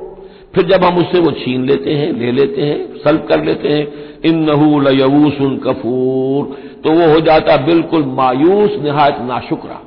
फिर 0.54 0.64
जब 0.66 0.84
हम 0.84 0.98
उससे 0.98 1.20
वो 1.20 1.30
छीन 1.34 1.64
लेते 1.66 1.94
हैं, 1.94 2.12
ले 2.12 2.32
लेते 2.32 2.62
हैं 2.62 2.78
सल्व 2.98 3.26
कर 3.28 3.44
लेते 3.44 3.68
हैं 3.68 3.86
इन 4.24 4.44
नहू 4.44 4.80
लयूसन 4.80 5.56
कफूर 5.64 6.56
तो 6.84 6.92
वो 6.92 7.12
हो 7.12 7.20
जाता 7.22 7.56
बिल्कुल 7.64 8.04
मायूस, 8.14 8.78
नहायत 8.82 9.18
नाशुक्रा। 9.22 9.80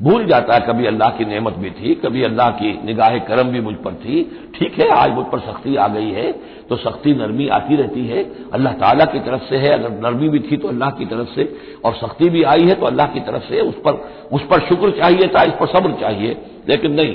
भूल 0.00 0.24
जाता 0.26 0.54
है, 0.54 0.60
कभी 0.60 0.86
अल्लाह 0.86 1.10
की 1.10 1.24
नेमत 1.24 1.54
भी 1.54 1.70
थी, 1.70 1.94
कभी 1.94 2.22
अल्लाह 2.22 2.48
की 2.52 2.72
निगाह 2.84 3.18
करम 3.26 3.50
भी 3.50 3.60
मुझ 3.60 3.74
पर 3.84 3.92
थी। 3.94 4.22
ठीक 4.54 4.78
है, 4.80 4.88
आज 4.90 5.10
मुझ 5.10 5.24
पर 5.26 5.38
सख्ती 5.40 5.76
आ 5.76 5.86
गई 5.88 6.10
है 6.12 6.32
तो 6.68 6.76
सख्ती 6.76 7.12
नरमी 7.14 7.46
आती 7.50 7.76
रहती 7.76 8.06
है। 8.06 8.24
अल्लाह 8.52 8.72
ताला 8.74 9.04
की 9.04 9.20
तरफ़ 9.20 9.42
से 9.48 9.56
है, 9.56 9.70
अगर 9.70 9.90
नरमी 10.02 10.28
भी 10.28 10.38
थी 10.40 10.56
तो 10.56 10.68
अल्लाह 10.68 10.90
की 10.90 11.04
तरफ़ 11.06 11.34
से, 11.34 11.48
और 11.84 11.94
सख्ती 11.94 12.28
भी 12.30 12.42
आई 12.44 12.64
है 12.64 12.74
तो 12.74 12.86
अल्लाह 12.86 13.06
की 13.06 13.20
तरफ़ 13.20 13.42
से, 13.44 13.60
उस 13.60 13.74
पर 13.84 13.92
उस 14.32 14.42
पर 14.50 14.66
शुक्र 14.68 14.90
चाहिए 14.98 15.28
था, 15.28 15.42
इस 15.44 15.54
पर 15.60 15.66
सब्र 15.68 16.00
चाहिए। 16.00 16.36
लेकिन 16.68 16.92
नहीं 16.92 17.14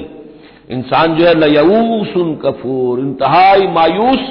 इंसान 0.70 1.16
जो 1.16 1.26
है 1.26 1.34
लयूस 1.36 2.16
उन 2.18 2.36
कफूर, 2.36 3.00
इंतहाई 3.00 3.68
मायूस 3.70 4.24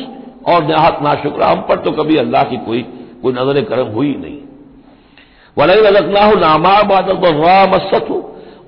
और 0.48 0.64
नहात 0.64 0.98
नाशुक्र। 1.02 1.42
हम 1.42 1.60
पर 1.68 1.76
तो 1.76 1.90
कभी 1.92 2.16
अल्लाह 2.16 2.42
की 2.44 2.56
कोई 2.66 2.82
कोई 3.22 3.32
नज़र 3.32 3.60
करम 3.64 3.92
हुई 3.92 4.14
नहीं। 4.16 4.38
वलई 5.56 5.86
अलगना 5.86 6.30
नामा 6.40 6.82
बादत 6.84 8.08
हो 8.10 8.18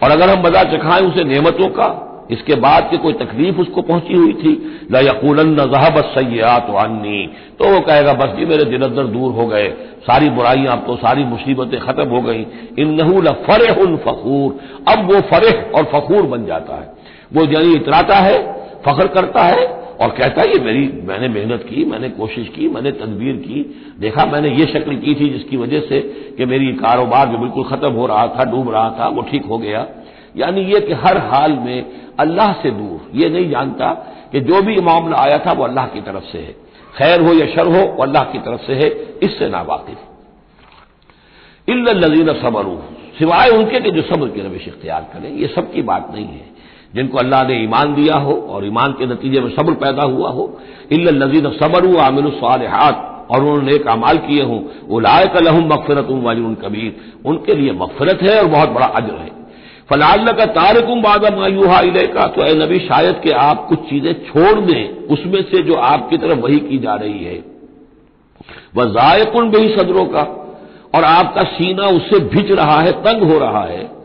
और 0.03 0.11
अगर 0.11 0.31
हम 0.31 0.47
मज़ा 0.47 0.63
चखाएँ 0.67 1.03
उसे 1.03 1.25
नेमतों 1.25 1.69
का, 1.69 1.89
इसके 2.31 2.55
बाद 2.55 2.89
के 2.91 2.97
कोई 2.97 3.13
तकलीफ़ 3.13 3.57
उसको 3.57 3.83
पहुँची 3.83 4.15
हुई 4.15 4.33
थी, 4.33 4.53
ला 4.93 5.01
यकूलन 5.01 5.55
जहब 5.57 6.01
सयात 6.11 6.67
वानी 6.71 7.27
तो 7.59 7.69
वो 7.69 7.81
कहेगा, 7.81 8.13
बस 8.15 8.37
जी, 8.37 8.45
मेरे 8.47 8.65
दिल 8.65 8.83
अंदर 8.83 9.07
दूर 9.07 9.33
हो 9.33 9.47
गए। 9.47 9.69
सारी 10.03 10.29
बुराइयाँ 10.31 10.73
अब 10.73 10.87
तो 10.87 10.97
सारी 10.97 11.25
मुसीबतें 11.25 11.81
खत्म 11.81 12.09
हो 12.09 12.21
गई। 12.21 12.47
इन 12.79 12.95
नहूल 12.95 13.29
फरेह 13.47 13.75
फखूर। 14.05 14.59
अब 14.89 15.13
वो 15.13 15.21
फरेह 15.31 15.71
और 15.75 15.85
फखूर 15.95 16.27
बन 16.27 16.47
जाता 16.47 16.75
है। 16.75 17.00
वो 17.33 17.45
यानी 17.45 17.75
इतराता 17.75 18.17
है, 18.19 18.39
फख्र 18.87 19.07
करता 19.07 19.43
है 19.43 19.67
और 20.01 20.11
कहता 20.11 20.41
है 20.43 20.49
ये 20.49 20.59
मेरी, 20.61 20.87
मैंने 21.05 21.29
मेहनत 21.29 21.63
की, 21.63 21.85
मैंने 21.85 22.09
कोशिश 22.11 22.49
की, 22.49 22.69
मैंने 22.69 22.93
तदबीर 22.93 23.37
की, 23.37 23.63
देखा 23.99 24.25
मैंने 24.27 24.51
ये 24.51 24.67
शक्ल 24.67 24.97
की 24.97 25.15
थी 25.15 25.29
जिसकी 25.31 25.57
वजह 25.57 25.81
से 25.81 26.01
कि 26.39 26.45
मेरी 26.47 26.73
कारोबार 26.77 27.29
जो 27.29 27.39
बिल्कुल 27.39 27.65
खत्म 27.65 27.93
हो 27.93 28.07
रहा 28.07 28.27
था, 28.29 28.45
डूब 28.45 28.71
रहा 28.71 28.91
था, 28.99 29.09
वो 29.09 29.23
ठीक 29.23 29.45
हो 29.45 29.59
गया। 29.59 29.87
यानी 30.37 30.61
ये 30.65 30.81
कि 30.81 30.93
हर 30.95 31.19
हाल 31.19 31.53
में 31.53 31.85
अल्लाह 32.19 32.53
से 32.53 32.71
दूर, 32.71 33.11
ये 33.15 33.29
नहीं 33.29 33.51
जानता 33.51 33.93
कि 34.33 34.41
जो 34.41 34.63
भी 34.63 34.81
मामला 34.81 35.17
आया 35.17 35.39
था 35.39 35.53
वो 35.53 35.65
अल्लाह 35.65 35.87
की 35.87 36.01
तरफ़ 36.01 36.25
से 36.25 36.39
है। 36.39 36.55
खैर 36.97 37.21
हो 37.21 37.33
या 37.35 37.47
शर 37.47 37.67
हो, 37.67 37.87
वो 37.87 38.03
अल्लाह 38.03 38.25
की 38.25 38.39
तरफ़ 38.39 38.67
से 38.67 38.75
है, 38.75 38.89
इससे 39.23 39.49
ना 39.49 39.63
वाकिफ 39.63 39.99
इल्लजीन 41.69 42.33
सबरू, 42.35 42.79
सिवाय 43.19 43.51
उनके 43.51 43.81
कि 43.81 43.91
जो 43.91 44.03
सब्र 44.03 44.29
की 44.29 44.41
रविश 44.41 44.67
इख्तियार 44.69 45.07
करें, 45.13 45.31
ये 45.33 45.47
सबकी 45.47 45.83
बात 45.83 46.11
नहीं 46.15 46.27
है। 46.27 46.50
जिनको 46.95 47.19
अल्लाह 47.19 47.49
ने 47.49 47.63
ईमान 47.65 47.95
दिया 47.95 48.17
हो 48.17 48.33
और 48.33 48.67
ईमान 48.67 48.93
के 48.93 49.07
नतीजे 49.07 49.41
में 49.41 49.51
सब्र 49.51 49.73
पैदा 49.73 50.03
हुआ 50.03 50.31
हो। 50.31 50.61
इल्लजीन 50.93 51.51
सबरू 51.51 51.97
आमिन 51.97 52.31
सालहात। 52.31 53.07
और 53.31 53.41
उन्होंने 53.41 53.75
एक 53.75 53.87
अमाल 53.87 54.19
किए 54.19 54.43
हों। 54.43 54.89
उलाय 54.91 55.27
का 55.27 55.41
लहम 55.41 55.65
मगफरत 55.65 56.07
वाजुन 56.11 56.55
कबीर। 56.55 56.97
उनके 57.25 57.55
लिए 57.55 57.73
मगफरत 57.73 58.19
है 58.23 58.41
और 58.41 58.47
बहुत 58.47 58.69
बड़ा 58.69 58.87
अजर 58.87 59.15
है। 59.15 59.31
फलाल 59.91 60.33
का 60.33 60.47
तारकुम 60.47 61.03
बादा 61.03 61.37
मायूहा 61.37 61.83
का 61.85 62.27
तो 62.27 62.43
ए 62.43 62.55
नबी, 62.55 62.79
शायद 62.79 63.21
कि 63.25 63.31
आप 63.31 63.67
कुछ 63.69 63.79
चीज़ें 63.79 64.13
छोड़ 64.13 64.61
दें। 64.61 65.07
उसमें 65.07 65.43
से 65.43 65.63
जो 65.63 65.75
आपकी 65.75 66.19
तरफ़ 66.19 66.39
वही 66.39 66.59
की 66.59 66.79
जा 66.79 66.95
रही 66.95 67.25
है। 67.25 67.45
वह 68.77 68.85
जायकुन 68.85 69.51
भी 69.51 69.69
सदरों 69.69 70.07
का। 70.07 70.23
और 70.95 71.05
आपका 71.05 71.43
सीना 71.43 71.87
उससे 71.87 72.19
भिज 72.19 72.53
रहा 72.53 72.81
है, 72.81 72.93
तंग 72.93 73.33
हो 73.33 73.39
रहा 73.39 73.65
है। 73.65 74.00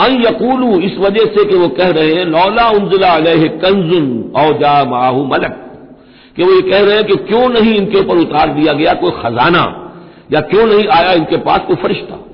अन 0.00 0.22
यकूलू, 0.22 0.78
इस 0.78 0.98
वजह 0.98 1.24
से 1.24 1.44
कि 1.44 1.56
वो 1.56 1.68
कह 1.68 1.88
रहे 1.88 2.12
हैं, 2.12 2.24
लौला 2.24 2.68
उनजिला 2.70 3.08
अलह 3.08 3.46
कंजुन 3.46 4.32
औ 4.36 4.52
जा 4.52 4.84
माहू 4.84 5.24
मलक। 5.24 5.64
कि 6.36 6.44
वो 6.44 6.52
ये 6.52 6.62
कह 6.62 6.84
रहे 6.84 6.94
हैं 6.94 7.04
कि 7.04 7.16
क्यों 7.16 7.48
नहीं 7.48 7.74
इनके 7.74 7.98
ऊपर 7.98 8.16
उतार 8.16 8.48
दिया 8.48 8.72
गया 8.72 8.92
कोई 8.94 9.10
खजाना? 9.10 9.62
या 10.32 10.40
क्यों 10.40 10.66
नहीं 10.66 10.86
आया 10.86 11.12
इनके 11.12 11.36
पास 11.36 11.60
कोई 11.66 11.76
फरिश्ता? 11.76 12.24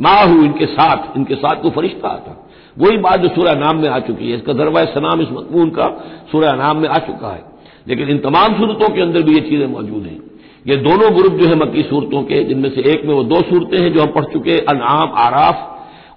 माहू 0.00 0.42
इनके 0.44 0.66
साथ 0.66 1.16
इनके 1.16 1.34
साथ 1.34 1.62
कोई 1.62 1.70
फरिश्ता 1.70 2.08
आता 2.08 2.38
वही 2.78 2.96
बात 2.96 3.20
जो 3.20 3.28
सूर्य 3.28 3.54
नाम 3.54 3.76
में 3.76 3.88
आ 3.88 3.98
चुकी 3.98 4.30
है, 4.30 4.36
इसका 4.36 4.52
दरवा 4.52 4.84
सनाम 4.84 5.20
इस 5.20 5.28
मकमून 5.32 5.70
का 5.70 5.86
सूर्य 6.32 6.52
नाम 6.52 6.76
में 6.76 6.88
आ 6.88 6.98
चुका 6.98 7.28
है। 7.28 7.44
लेकिन 7.88 8.08
इन 8.08 8.18
तमाम 8.18 8.54
सूरतों 8.54 8.88
के 8.88 9.00
अंदर 9.00 9.22
भी 9.22 9.34
ये 9.34 9.40
चीज़ें 9.40 9.66
मौजूद 9.66 10.02
हैं। 10.02 10.18
ये 10.66 10.76
दोनों 10.76 11.16
ग्रुप 11.16 11.32
जो 11.32 11.48
है 11.48 11.56
मक्की 11.56 11.82
सूरतों 11.82 12.22
के, 12.22 12.44
जिनमें 12.44 12.70
से 12.70 12.80
एक 12.80 13.04
में 13.04 13.14
वो 13.14 13.22
दो 13.24 13.36
सूरतें 13.36 13.78
हैं 13.78 13.92
जो 13.92 14.00
हम 14.00 14.06
पढ़ 14.06 14.24
चुके 14.24 14.58
अनाम 14.58 15.12
आराफ 15.16 15.71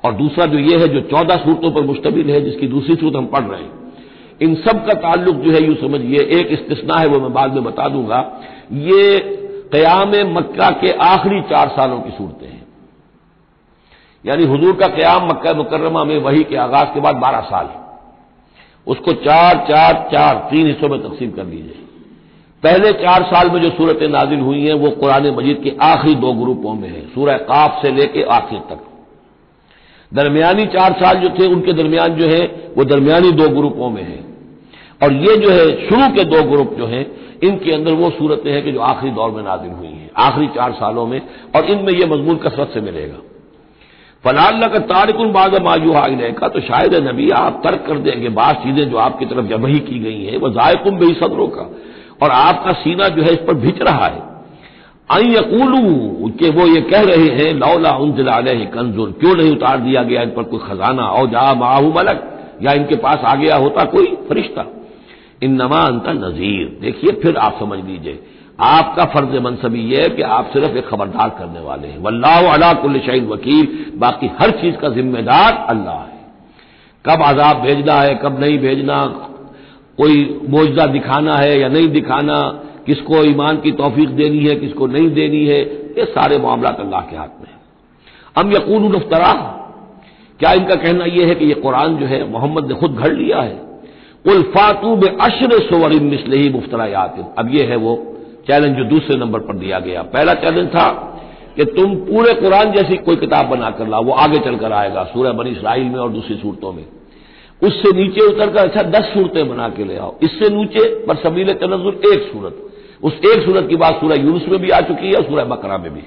और 0.06 0.14
दूसरा 0.14 0.46
जो 0.46 0.60
ये 0.60 0.78
है, 0.78 0.88
जो 0.88 1.02
चौदह 1.02 1.36
सूरतों 1.36 1.72
पर 1.72 1.82
मुश्तमिल 1.82 2.30
है, 2.30 2.42
जिसकी 2.42 2.68
दूसरी 2.68 2.96
सूरत 2.96 3.16
हम 3.16 3.26
पढ़ 3.26 3.44
रहे 3.44 3.62
हैं। 3.62 3.94
इन 4.42 4.56
सब 4.56 4.86
का 4.86 4.94
ताल्लुक 4.94 5.36
जो 5.36 5.52
है, 5.52 5.64
यूँ 5.64 5.76
समझिए 5.76 6.20
एक 6.40 6.48
इस्तना 6.52 7.00
है, 7.00 7.08
वो 7.08 7.20
मैं 7.20 7.34
बाद 7.34 7.54
में 7.54 7.64
बता 7.64 7.88
दूँगा। 7.88 8.20
ये 8.74 9.20
क्याम 9.76 10.12
मक्का 10.34 10.70
के 10.72 10.92
आखिरी 10.92 11.42
चार 11.42 11.70
सालों 11.70 12.00
की 12.00 12.10
सूरतें 12.10 12.48
हैं। 12.48 12.64
यानी 14.26 14.44
हजूर 14.44 14.76
का 14.76 14.88
क्याम 14.88 15.28
मक्का 15.28 15.54
मुकर्रमा 15.54 16.04
में 16.04 16.18
वही 16.18 16.44
के 16.44 16.56
आगाज़ 16.56 16.94
के 16.94 17.00
बाद 17.00 17.16
बारह 17.16 17.42
साल 17.42 17.70
उसको 18.88 19.12
चार 19.12 19.56
चार 19.70 19.94
चार, 20.12 20.36
तीन 20.52 20.68
हिस्सों 20.68 20.90
में 20.90 21.00
तकसीम 21.02 21.32
कर 21.32 21.46
लीजिए 21.46 21.82
पहले 22.64 22.92
चार 22.94 23.24
साल 23.24 23.50
में 23.52 23.62
जो 23.62 23.70
सूरतें 23.70 24.08
नाजिल 24.08 24.40
हुई 24.40 24.66
हैं, 24.66 24.74
वो 24.74 24.90
कुरान 24.92 25.28
मजीद 25.30 25.62
के 25.64 25.74
आखिरी 25.82 26.16
दो 26.16 26.34
ग्रुपों 26.34 26.74
में 26.74 26.90
है, 26.90 27.02
सूरह 27.08 27.38
काफ 27.38 27.82
से 27.82 27.92
लेकर 27.92 28.28
आखिर 28.28 28.60
तक। 28.60 28.80
दरमियानी 30.14 30.66
चार 30.66 30.94
साल 30.94 31.16
जो 31.16 31.30
थे, 31.30 31.48
उनके 31.48 31.74
दरमियान 31.74 32.10
जो 32.10 32.28
है, 32.28 32.74
वो 32.78 32.84
दरमियानी 32.84 33.32
दो 33.32 33.50
ग्रुपों 33.50 33.90
में 33.90 34.04
है। 34.04 34.26
और 35.04 35.14
ये 35.14 35.38
जो 35.38 35.50
है, 35.50 35.90
शुरू 35.90 36.16
के 36.16 36.24
दो 36.24 36.44
ग्रुप 36.44 36.76
जो 36.78 36.86
हैं, 36.86 37.12
इनके 37.44 37.72
अंदर 37.72 37.92
वो 37.92 38.10
सूरतें 38.10 38.52
हैं 38.52 38.64
कि 38.64 38.72
जो 38.72 38.80
आखिरी 38.80 39.12
दौर 39.12 39.32
में 39.32 39.44
नाजिल 39.44 39.72
हुई 39.72 39.88
हैं, 39.88 40.12
आखिरी 40.18 40.48
चार 40.48 40.72
सालों 40.72 41.08
में, 41.08 41.22
और 41.56 41.66
इनमें 41.66 41.94
यह 41.94 42.08
मजमून 42.08 42.36
कसरत 42.36 42.72
से 42.74 42.82
मिलेगा। 42.82 43.16
फलाल 44.24 44.68
का 44.68 44.80
तारिकुन 44.80 45.32
बाद 45.32 45.62
मायूहा 45.62 46.08
का 46.32 46.48
तो 46.48 46.60
शायद 46.60 46.96
नबी 46.96 47.30
आप 47.30 47.62
तर्क 47.64 47.86
कर 47.88 47.98
देंगे 47.98 48.30
बात 48.30 48.56
चीज़ें 48.56 48.90
जो 48.92 48.98
आपकी 48.98 49.26
तरफ़ 49.26 49.46
जबही 49.46 49.80
की 49.80 50.00
गई 50.00 50.24
हैं 50.24 50.38
वह 50.38 50.50
जायकुम 50.50 50.98
भी 50.98 51.14
सदरों 51.14 51.48
का। 51.48 51.76
और 52.22 52.30
आपका 52.30 52.72
सीना 52.72 53.08
जो 53.08 53.22
है, 53.22 53.30
इस 53.30 53.40
पर 53.48 53.54
भिज 53.54 53.82
रहा 53.82 54.06
है। 54.06 54.35
आई 55.12 55.24
यकूलू, 55.24 56.30
के 56.30 56.50
वो 56.50 56.68
ये 56.68 56.82
कह 56.82 57.02
रहे 57.02 57.28
हैं, 57.28 57.54
लौला 57.54 57.92
उनजिला 57.92 58.40
कंजुल 58.42 59.12
क्यों 59.12 59.36
नहीं 59.36 59.52
उतार 59.52 59.78
दिया 59.78 60.04
गया 60.04 60.22
इन 60.22 60.30
पर 60.30 60.44
कोई 60.44 60.60
खजाना? 60.60 61.04
और 61.04 61.28
जा, 61.28 61.54
माहू 61.54 61.94
मलक, 61.94 62.40
या 62.64 62.72
इनके 62.72 62.96
पास 62.96 63.18
आ 63.26 63.36
गया 63.36 63.56
होता 63.56 63.86
कोई 63.86 64.06
फरिश्ता? 64.06 64.66
इन 65.44 65.54
नमा 65.54 65.82
अंता 65.82 66.14
नजीर। 66.14 66.80
देखिए, 66.82 67.12
फिर 67.12 67.38
आप 67.38 67.58
समझ 67.60 67.86
लीजिए। 67.86 68.24
आपका 68.60 69.06
फ़र्ज़ 69.06 69.40
मनसबी 69.40 69.80
यह 69.80 70.04
है 70.04 70.10
कि 70.10 70.22
आप 70.22 70.50
सिर्फ़ 70.54 70.78
एक 70.78 70.88
खबरदार 70.88 71.30
करने 71.30 71.60
वाले 71.60 71.88
हैं। 71.88 72.00
वल्लाह 72.00 72.54
अला 72.54 72.74
कुल 72.74 72.96
वकील। 73.32 73.92
बाकी 73.98 74.32
हर 74.40 74.52
चीज़ 74.52 74.76
का 74.76 74.90
जिम्मेदार 74.90 75.66
अल्लाह 75.70 75.96
है। 75.96 76.16
कब 77.06 77.22
आजाब 77.22 77.62
भेजना 77.62 77.94
है, 77.94 78.16
कब 78.16 78.40
नहीं 78.40 78.60
भेजना? 78.60 79.02
कोई 79.98 80.42
मोजा 80.50 80.86
दिखाना 80.86 81.36
है 81.36 81.60
या 81.60 81.68
नहीं 81.68 81.88
दिखाना? 81.88 82.60
किसको 82.86 83.24
ईमान 83.24 83.58
की 83.58 83.72
तोफीक 83.72 84.10
देनी 84.10 84.46
है, 84.46 84.56
किसको 84.56 84.88
नहीं 84.88 85.10
देनी 85.10 85.46
है, 85.46 85.60
ये 85.98 86.06
सारे 86.06 86.38
मामला 86.38 86.70
अल्लाह 86.70 87.02
के 87.02 87.16
हाथ 87.16 87.42
में 87.42 87.48
है। 87.48 87.60
हम 88.38 88.52
यकून 88.54 88.96
उफ्तरा 88.96 89.34
क्या 90.40 90.52
इनका 90.54 90.76
कहना 90.76 91.06
यह 91.06 91.28
है 91.28 91.36
कि 91.36 91.46
यह 91.46 91.56
कुरान 91.56 91.96
जो 91.98 92.06
है, 92.06 92.24
मोहम्मद 92.32 92.68
ने 92.68 92.76
खुद 92.76 92.96
घड़ 92.96 93.14
लिया 93.14 93.42
है? 93.42 93.64
उल्फातू 94.26 94.96
में 94.96 95.18
अशर 95.18 95.52
सोवर 95.62 95.94
मिसल 96.02 96.34
ही 96.34 96.50
मुफ्तरायात 96.50 97.36
अब 97.40 97.54
यह 97.54 97.70
है 97.70 97.76
वो 97.76 97.96
चैलेंज 98.48 98.78
जो 98.78 98.84
दूसरे 98.84 99.18
नंबर 99.18 99.40
पर 99.40 99.56
दिया 99.56 99.80
गया। 99.80 100.02
पहला 100.14 100.34
चैलेंज 100.34 100.68
था 100.70 100.88
कि 101.56 101.66
तुम 101.66 101.96
पूरे 101.98 102.34
कुरान 102.34 102.72
जैसी 102.72 102.98
कोई 102.98 103.16
किताब 103.16 103.46
बनाकर 103.48 103.88
लाओ, 103.88 104.04
वो 104.04 104.14
आगे 104.14 104.40
चलकर 104.40 104.72
आएगा 104.74 105.04
सूर्य 105.04 105.32
बनी 105.32 105.50
इसराइल 105.50 105.84
में 105.84 106.00
और 106.00 106.10
दूसरी 106.10 106.36
सूरतों 106.36 106.72
में। 106.74 106.86
उससे 107.62 107.92
नीचे 107.98 108.22
उतरकर 108.22 108.60
अच्छा 108.60 108.82
दस 108.90 109.06
सूरतें 109.14 109.48
बना 109.50 109.70
के 109.70 109.84
ले 109.84 109.98
आओ। 109.98 110.14
इससे 110.24 110.50
नीचे 110.50 110.84
पर 111.06 111.16
सबील 111.16 111.54
तनजुल 111.54 112.00
एक 112.14 112.22
सूरत। 112.34 112.62
उस 113.06 113.20
एक 113.26 113.44
सूरत 113.46 113.68
की 113.70 113.76
बात 113.76 114.00
सूरह 114.00 114.22
यूनुस 114.22 114.48
में 114.50 114.60
भी 114.62 114.70
आ 114.70 114.80
चुकी 114.82 115.08
है 115.08 115.16
और 115.16 115.24
सूरह 115.24 115.46
बकरा 115.46 115.78
में 115.78 115.94
भी 115.94 116.02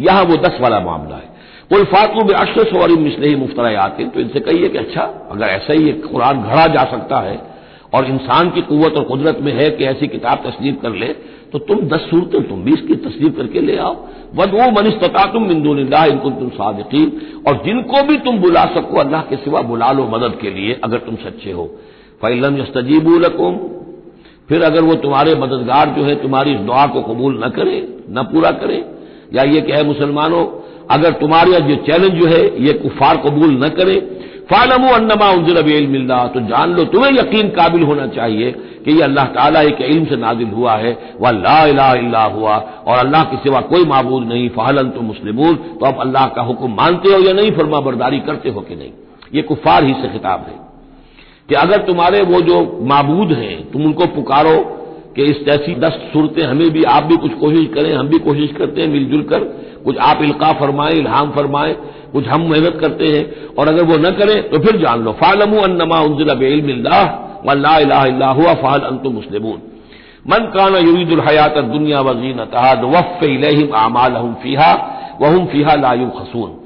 यहाँ 0.00 0.22
वो 0.24 0.36
दस 0.38 0.58
वाला 0.60 0.80
मामला 0.80 1.16
है। 1.16 1.36
कोई 1.70 1.84
फातू 1.84 2.24
में 2.24 2.34
अशर 2.34 2.64
सवारी 2.64 2.96
मिसले 2.96 3.28
ही 3.28 3.36
मुफ्तरा 3.36 3.70
आते 3.80 4.04
तो 4.04 4.20
इनसे 4.20 4.40
कहिए 4.40 4.68
कि 4.68 4.78
अच्छा 4.78 5.02
अगर 5.30 5.46
ऐसा 5.46 5.72
ही 5.72 5.92
कुरान 6.04 6.42
घड़ा 6.42 6.66
जा 6.66 6.84
सकता 6.90 7.18
है 7.20 7.40
और 7.94 8.06
इंसान 8.06 8.50
की 8.50 8.60
कुत 8.60 8.96
और 8.96 9.04
कुदरत 9.04 9.38
में 9.42 9.52
है 9.52 9.68
कि 9.70 9.84
ऐसी 9.84 10.06
किताब 10.08 10.42
तस्लीम 10.46 10.74
कर 10.74 10.94
ले 10.94 11.06
तो 11.52 11.58
तुम 11.58 11.80
दस 11.88 12.00
सूरतें 12.00 12.48
तुम 12.48 12.62
भी 12.64 12.72
इसकी 12.72 12.94
तस्लीम 13.04 13.30
करके 13.32 13.60
ले 13.60 13.76
आओ। 13.76 13.94
वद 14.34 14.54
वो 14.54 14.70
मनिस्तता 14.72 15.24
तुम 15.32 15.46
मिंदुल्ला 15.48 16.04
इनको 16.04 16.30
तुम 16.30 16.48
सादकीन। 16.48 17.42
और 17.46 17.62
जिनको 17.64 18.02
भी 18.02 18.16
तुम 18.18 18.38
बुला 18.38 18.64
सको, 18.74 18.98
अल्लाह 18.98 19.22
के 19.22 19.36
सिवा 19.36 19.60
बुला 19.62 19.90
लो 19.92 20.06
मदद 20.06 20.38
के 20.42 20.50
लिए, 20.50 20.80
अगर 20.84 20.98
तुम 20.98 21.14
सच्चे 21.16 21.52
हो। 21.52 21.64
फ़ैलम 22.22 22.58
यस्तजीबुलकुम 22.58 23.54
फिर 24.48 24.62
अगर 24.62 24.82
वो 24.82 24.94
तुम्हारे 24.96 25.34
मददगार 25.34 25.88
जो 25.88 26.04
है 26.04 26.14
तुम्हारी 26.14 26.52
इस 26.54 26.60
दुआ 26.60 26.86
को 26.86 27.02
कबूल 27.02 27.40
न 27.44 27.48
करे, 27.48 27.76
न 28.10 28.22
पूरा 28.22 28.50
करे, 28.50 28.84
या 29.34 29.42
ये 29.44 29.60
कि 29.60 29.72
है 29.72 29.84
मुसलमानों, 29.86 30.44
अगर 30.90 31.12
तुम्हारे 31.14 31.60
जो 31.60 31.74
चैलेंज 31.86 32.12
जो 32.12 32.26
है, 32.26 32.40
ये 32.64 32.72
कुफार 32.74 33.16
कबूल 33.16 33.50
न 33.64 33.68
करे, 33.68 33.96
फालमू 34.50 34.88
अन्नमा 34.88 35.30
उजरबेल 35.32 35.86
मिलना 35.86 36.22
तो 36.26 36.40
जान 36.40 36.70
लो, 36.74 36.84
तुम्हें 36.84 37.10
यकीन 37.12 37.48
काबिल 37.48 37.82
होना 37.82 38.06
चाहिए 38.06 38.50
कि 38.84 38.92
ये 38.92 39.02
अल्लाह 39.02 39.24
ताला 39.24 39.60
एक 39.62 39.80
इल्म 39.80 40.04
से 40.04 40.16
नाजिल 40.16 40.48
हुआ 40.48 40.74
है, 40.74 40.96
वह 41.20 41.30
ला 41.30 42.22
हुआ, 42.24 42.56
और 42.86 42.98
अल्लाह 42.98 43.24
के 43.24 43.36
सिवा 43.36 43.60
कोई 43.72 43.84
मबूद 43.84 44.28
नहीं 44.28 44.48
फ़हलन 44.48 44.90
तो 44.90 45.00
मुस्लिमून 45.02 45.54
तो 45.54 45.86
अब 45.86 46.00
अल्लाह 46.00 46.26
का 46.28 46.42
हुक्म 46.42 46.70
मानते 46.72 47.12
हो 47.12 47.18
या 47.20 47.32
नहीं, 47.32 47.50
फरमा 47.50 47.80
बरदारी 47.80 48.20
करते 48.20 48.50
हो 48.50 48.60
कि 48.60 48.76
नहीं। 48.76 48.92
ये 49.34 49.42
कुफार 49.42 49.84
ही 49.84 49.92
से 49.92 50.08
खिताब 50.08 50.46
है। 50.48 50.67
कि 51.48 51.54
अगर 51.54 51.78
तुम्हारे 51.78 52.22
वो 52.22 52.40
जो 52.40 52.60
मबूद 52.82 53.32
हैं, 53.32 53.70
तुम 53.70 53.84
उनको 53.84 54.06
पुकारो 54.06 54.56
कि 55.16 55.24
इस 55.24 55.44
जैसी 55.46 55.74
दस 55.74 55.92
सूरतें 56.12 56.42
हमें 56.42 56.70
भी, 56.70 56.82
आप 56.84 57.02
भी 57.02 57.16
कुछ 57.16 57.32
कोशिश 57.34 57.68
करें, 57.74 57.92
हम 57.94 58.08
भी 58.08 58.18
कोशिश 58.18 58.52
करते 58.58 58.80
हैं 58.80 58.88
मिलजुल 58.88 59.22
कर, 59.22 59.44
कुछ 59.84 59.96
आप 59.98 60.22
इल्का 60.22 60.52
फरमाएँ, 60.52 60.94
इल्हाम 60.94 61.30
फरमाएँ, 61.30 61.74
कुछ 62.12 62.28
हम 62.28 62.50
मेहनत 62.50 62.78
करते 62.80 63.06
हैं, 63.06 63.54
और 63.58 63.68
अगर 63.68 63.82
वो 63.82 63.96
न 63.96 64.10
करें 64.10 64.50
तो 64.50 64.58
फिर 64.58 64.76
जान 64.76 65.02
लो, 65.04 65.12
फालमू 65.12 65.60
अन्नमा 65.60 66.00
उनजिला 66.00 66.34
बेलमिल्ला 66.34 67.00
वल्ला 67.46 68.32
फ़ाल 68.54 68.80
अंतु 68.80 69.10
मुस्लिमून। 69.10 69.60
मन 70.28 70.50
काना 70.54 70.78
युरीदुल 70.78 71.20
हयात 71.20 71.58
दुनिया 71.58 72.00
वजीन 72.00 72.44
तहाद 72.44 72.84
वफ़ 72.84 73.24
इलहिम 73.24 73.74
आमाल 73.74 74.14
फ़ीहा 74.42 74.72
वहम 75.20 75.46
फ़ीहा 75.46 75.74
लायु 75.74 76.08
खसून 76.10 76.57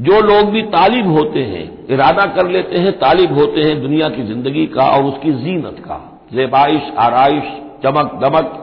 जो 0.00 0.20
लोग 0.20 0.50
भी 0.50 0.62
तालिब 0.62 1.06
होते 1.06 1.40
हैं, 1.40 1.86
इरादा 1.90 2.26
कर 2.26 2.48
लेते 2.48 2.78
हैं, 2.78 2.92
तालिब 2.92 3.32
होते 3.32 3.60
हैं 3.60 3.82
दुनिया 3.82 4.08
की 4.08 4.22
ज़िंदगी 4.22 4.66
का 4.66 4.82
और 4.82 5.04
उसकी 5.04 5.32
जीनत 5.32 5.76
का। 5.78 6.20
जेबाइश 6.34 6.82
आरइश, 6.98 7.44
चमक, 7.84 8.20
दमक, 8.22 8.60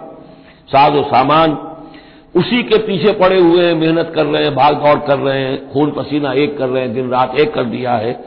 साज 0.68 1.04
सामान, 1.04 1.58
उसी 2.36 2.64
के 2.64 2.78
पीछे 2.78 3.12
पड़े 3.12 3.40
हुए 3.40 3.66
हैं, 3.66 3.74
मेहनत 3.76 4.12
कर 4.16 4.26
रहे 4.26 4.44
हैं, 4.44 4.56
भाग 4.56 4.76
दौड़ 4.76 5.00
कर 5.00 5.18
रहे 5.18 5.40
हैं, 5.40 5.72
खून 5.72 5.92
पसीना 5.92 6.34
एक 6.34 6.58
कर 6.58 6.70
रहे 6.70 6.84
हैं, 6.84 6.94
दिन 6.94 7.10
रात 7.10 7.36
एक 7.40 7.54
कर 7.54 7.64
दिया 7.64 7.92
है। 7.92 8.24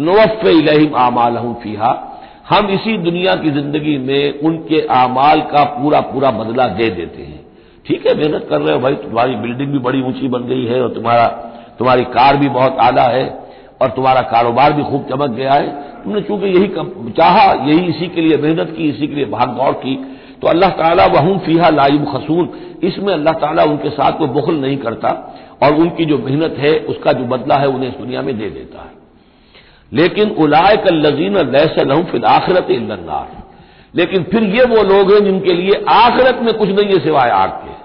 नवफ़ 0.00 0.46
इलहिम 0.46 0.94
आमाल 0.94 1.54
फीहा। 1.62 2.08
हम 2.50 2.68
इसी 2.68 2.98
दुनिया 2.98 3.34
की 3.34 3.50
ज़िंदगी 3.50 3.98
में 3.98 4.40
उनके 4.40 4.86
आमाल 4.86 5.40
का 5.40 5.64
पूरा 5.64 6.00
पूरा 6.00 6.30
बदला 6.30 6.66
दे 6.66 6.90
देते 6.90 7.22
हैं। 7.22 7.46
ठीक 7.86 8.06
है, 8.06 8.14
मेहनत 8.14 8.46
कर 8.50 8.60
रहे 8.60 8.74
हो, 8.74 8.80
भाई, 8.80 8.94
तुम्हारी 8.94 9.36
बिल्डिंग 9.36 9.72
भी 9.72 9.78
बड़ी 9.78 10.02
ऊँची 10.02 10.28
बन 10.28 10.42
गई 10.42 10.64
है 10.64 10.82
और 10.82 10.88
तुम्हारा 10.88 11.48
तुम्हारी 11.78 12.04
कार 12.12 12.36
भी 12.36 12.48
बहुत 12.50 12.76
आला 12.80 13.02
है 13.08 13.24
और 13.82 13.90
तुम्हारा 13.90 14.20
कारोबार 14.30 14.72
भी 14.72 14.82
खूब 14.84 15.06
चमक 15.10 15.30
गया 15.32 15.52
है। 15.52 15.68
तुमने 16.04 16.20
चूँकि 16.22 16.46
यही 16.48 17.12
चाहा, 17.12 17.52
यही 17.64 17.84
इसी 17.86 18.08
के 18.08 18.20
लिए 18.20 18.36
मेहनत 18.38 18.74
की, 18.76 18.88
इसी 18.88 19.06
के 19.06 19.14
लिए 19.14 19.24
भाग 19.26 19.48
दौड़ 19.50 19.72
की 19.76 19.94
तो 20.42 20.48
अल्लाह 20.48 20.70
ताला 20.72 21.04
वहूं 21.08 21.38
फीहा 21.38 21.68
लाइब 21.70 22.04
खसून 22.06 22.48
इसमें 22.82 23.12
अल्लाह 23.14 23.34
ताला 23.40 23.64
उनके 23.64 23.90
साथ 23.90 24.12
कोई 24.12 24.28
बुखल 24.28 24.54
नहीं 24.54 24.76
करता 24.76 25.10
और 25.62 25.74
उनकी 25.74 26.04
जो 26.04 26.18
मेहनत 26.18 26.56
है, 26.58 26.72
उसका 26.78 27.12
जो 27.12 27.24
बदला 27.26 27.56
है, 27.56 27.66
उन्हें 27.66 27.88
इस 27.88 27.94
दुनिया 27.98 28.22
में 28.22 28.38
दे 28.38 28.48
देता 28.50 28.82
है। 28.82 28.90
लेकिन 29.92 30.30
उलाय 30.38 30.76
का 30.76 30.90
लजीन 30.90 31.36
लैसे 31.50 31.84
लहू 31.84 32.02
फिर 32.02 32.24
आखिरत 32.24 32.70
इन्नार 32.70 33.26
लेकिन 33.94 34.22
फिर 34.22 34.42
ये 34.50 34.64
वो 34.64 34.82
लोग 34.84 35.12
हैं 35.12 35.24
जिनके 35.24 35.52
लिए 35.52 35.84
आखिरत 35.90 36.38
में 36.42 36.52
कुछ 36.54 36.68
नहीं 36.68 36.86
है 36.86 36.98
सिवाय 36.98 37.30
आग 37.30 37.50
के। 37.58 37.81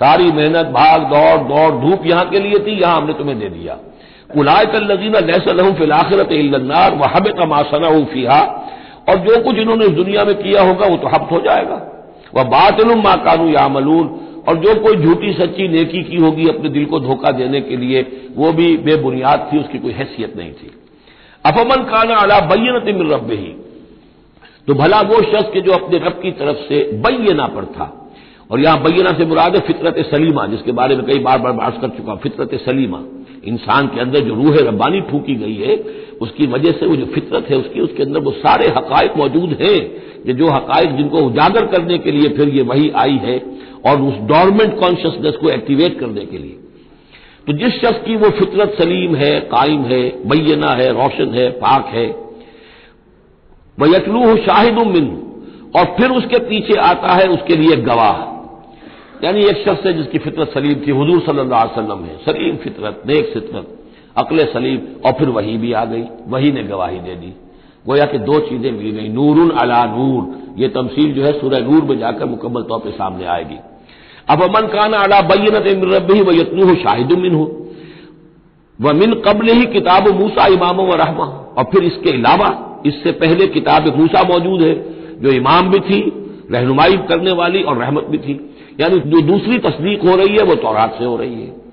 सारी 0.00 0.32
मेहनत, 0.32 0.66
भाग, 0.66 1.02
दौड़ 1.02 1.38
दौड़, 1.48 1.70
धूप 1.80 2.06
यहाँ 2.06 2.28
के 2.30 2.40
लिए 2.40 2.58
थी, 2.58 2.80
यहाँ 2.80 2.96
हमने 2.96 3.12
तुम्हें 3.12 3.38
दे 3.38 3.48
दिया। 3.48 3.78
उलाय 4.36 4.66
का 4.66 4.78
लजीन 4.78 5.16
लैसे 5.16 5.52
लहू 5.52 5.72
फिर 5.72 5.92
आखिरत 5.92 6.32
इन्नार 6.32 6.94
वह 6.94 7.06
हब 7.06 7.28
का 7.28 7.46
मासना 7.46 7.88
फीहा। 8.04 8.40
और 9.08 9.16
जो 9.16 9.42
कुछ 9.42 9.58
इन्होंने 9.58 9.84
इस 9.84 9.92
दुनिया 9.92 10.24
में 10.24 10.34
किया 10.34 10.62
होगा, 10.62 10.86
वो 10.86 10.96
तो 10.96 11.08
हफ्त 11.08 11.32
हो 11.32 11.40
जाएगा। 11.40 11.74
वह 12.34 12.42
बातिलुम 12.42 13.02
माकानू 13.02 13.48
या 13.48 13.68
मलून 13.68 14.06
और 14.48 14.56
जो 14.56 14.74
कोई 14.74 14.96
झूठी, 14.96 15.32
सच्ची 15.32 15.68
नेकी 15.68 16.02
की 16.02 16.16
होगी 16.16 16.48
अपने 16.48 16.68
दिल 16.68 16.84
को 16.84 17.00
धोखा 17.00 17.30
देने 17.30 17.60
के 17.60 17.76
लिए, 17.76 18.02
वो 18.36 18.52
भी 18.52 18.76
बेबुनियाद 18.76 19.48
थी, 19.52 19.58
उसकी 19.58 19.78
कोई 19.78 19.92
हैसियत 19.92 20.36
नहीं 20.36 20.52
थी। 20.52 20.70
अफमन 21.44 21.82
काना 21.84 22.14
अला 22.14 22.40
बैनत 22.40 22.84
मिल 22.98 23.12
रब 23.12 23.30
ही 23.30 23.54
तो 24.68 24.74
भला 24.74 25.00
वो 25.00 25.20
शख्स 25.22 25.50
के 25.50 25.60
जो 25.60 25.72
अपने 25.72 25.98
रब 25.98 26.20
की 26.22 26.30
तरफ़ 26.30 26.56
से 26.56 26.82
बैना 26.94 27.46
पर 27.46 27.64
था। 27.64 27.95
और 28.50 28.60
यहाँ 28.60 28.82
बैना 28.82 29.12
से 29.12 29.24
मुराद 29.26 29.54
है 29.54 29.60
फितरत 29.60 29.96
सलीमा, 30.06 30.46
जिसके 30.46 30.72
बारे 30.72 30.96
में 30.96 31.04
कई 31.06 31.18
बार 31.18 31.38
बार 31.38 31.52
बात 31.52 31.80
कर 31.80 31.88
चुका 31.88 32.14
फितरत 32.14 32.54
सलीमा। 32.54 33.02
इंसान 33.44 33.86
के 33.86 34.00
अंदर 34.00 34.20
जो 34.20 34.34
रूह 34.34 34.56
रब्बानी 34.58 35.00
फूकी 35.00 35.34
गई 35.34 35.54
है, 35.54 35.76
उसकी 36.20 36.46
वजह 36.46 36.72
से 36.72 36.86
वो 36.86 36.96
जो 36.96 37.06
फितरत 37.06 37.46
है, 37.50 37.56
उसकी, 37.56 37.80
उसके 37.80 38.02
अंदर 38.02 38.20
वो 38.20 38.30
सारे 38.30 38.68
हकायक 38.68 39.16
मौजूद 39.16 39.56
हैं 39.62 39.80
कि 40.22 40.32
जो 40.32 40.48
हकायक 40.48 40.96
जिनको 40.96 41.18
उजागर 41.18 41.66
करने 41.66 41.98
के 41.98 42.10
लिए 42.10 42.28
फिर 42.28 42.48
ये 42.48 42.62
वही 42.62 42.90
आई 42.90 43.16
है 43.16 43.38
और 43.86 44.00
उस 44.02 44.14
डॉर्मेंट 44.28 44.78
कॉन्शियसनेस 44.80 45.36
को 45.36 45.50
एक्टिवेट 45.50 45.98
करने 46.00 46.24
के 46.26 46.38
लिए। 46.38 46.56
तो 47.46 47.52
जिस 47.52 47.80
शख्स 47.80 48.06
की 48.06 48.16
वो 48.16 48.30
फितरत 48.30 48.74
सलीम 48.78 49.14
है, 49.14 49.40
कायम 49.40 49.82
है, 49.82 50.02
बैना 50.26 50.70
है, 50.70 50.88
रोशन 50.92 51.34
है, 51.34 51.50
पाक 51.50 51.86
है 51.86 52.06
वह 53.78 53.96
यतलू 53.96 54.24
हो 54.24 54.36
शाहिद 54.36 54.74
मिन, 54.74 55.06
और 55.76 55.84
फिर 55.84 56.10
उसके 56.10 56.38
पीछे 56.38 56.74
आता 56.74 57.14
है 57.14 57.28
उसके 57.28 57.56
लिए 57.56 57.76
गवाह। 57.76 58.35
यानी 59.24 59.40
एक 59.40 59.56
शख्स 59.58 59.86
है 59.86 59.92
जिसकी 59.92 60.18
फितरत 60.18 60.48
सलीम 60.48 60.74
थी, 60.74 60.92
हजूर 60.92 61.20
सल्लल्लाहु 61.20 61.80
अलैहि 61.80 62.08
है। 62.08 62.16
सलीम 62.24 62.56
फितरत, 62.56 63.02
नेक 63.06 63.30
फितरत। 63.34 63.66
अकल 64.16 64.44
सलीम, 64.44 64.80
और 65.06 65.12
फिर 65.12 65.28
वही 65.28 65.56
भी 65.56 65.72
आ 65.72 65.84
गई, 65.84 66.04
वही 66.28 66.52
ने 66.52 66.62
गवाही 66.62 66.98
दे 66.98 67.14
दी। 67.14 67.32
गोया 67.86 68.06
कि 68.06 68.18
दो 68.18 68.38
चीज़ें 68.40 68.70
मिल 68.72 68.90
गई 68.90 69.08
नूर 69.08 69.52
अला 69.58 69.84
नूर। 69.86 70.22
ये 70.58 70.68
तमसील 70.68 71.12
जो 71.14 71.22
है 71.22 71.32
सूर्य 71.32 71.60
नूर 71.60 71.84
में 71.84 71.98
जाकर 71.98 72.26
मुकम्मल 72.26 72.62
तौर 72.62 72.78
पर 72.78 72.90
सामने 72.90 73.24
आएगी। 73.26 73.58
अब 74.28 74.42
अमन 74.42 74.66
काना 74.66 74.98
अला 74.98 75.20
बैनत 75.20 75.66
रबी 75.86 76.20
व 76.20 76.32
यतनू 76.32 76.74
शाहिदुमिन 76.74 77.34
हो 77.34 77.44
व 78.80 78.92
मिन 78.92 79.12
कबल 79.26 79.48
ही 79.48 79.66
किताब 79.66 80.08
मूसा 80.14 80.46
इमाम 80.46 80.80
व 80.80 80.94
रहमा 80.94 81.24
और 81.58 81.64
फिर 81.64 81.84
इसके 81.84 82.10
अलावा, 82.10 82.48
इससे 82.86 83.12
पहले 83.12 83.46
किताब 83.46 83.86
मूसा 83.96 84.22
मौजूद 84.22 84.62
है, 84.62 84.74
जो 85.22 85.30
इमाम 85.30 85.70
भी 85.70 85.78
थी, 85.80 86.00
रहनुमाई 86.50 86.96
करने 87.08 87.32
वाली 87.32 87.62
और 87.62 87.76
रहमत 87.76 88.04
भी 88.04 88.18
थी। 88.18 88.34
यानी 88.80 88.98
जो 88.98 89.20
दूसरी 89.20 89.58
तस्दीक 89.58 90.02
हो 90.02 90.16
रही 90.16 90.36
है, 90.36 90.42
वो 90.42 90.54
तौरात 90.54 90.94
से 90.98 91.04
हो 91.04 91.16
रही 91.16 91.34
है। 91.34 91.66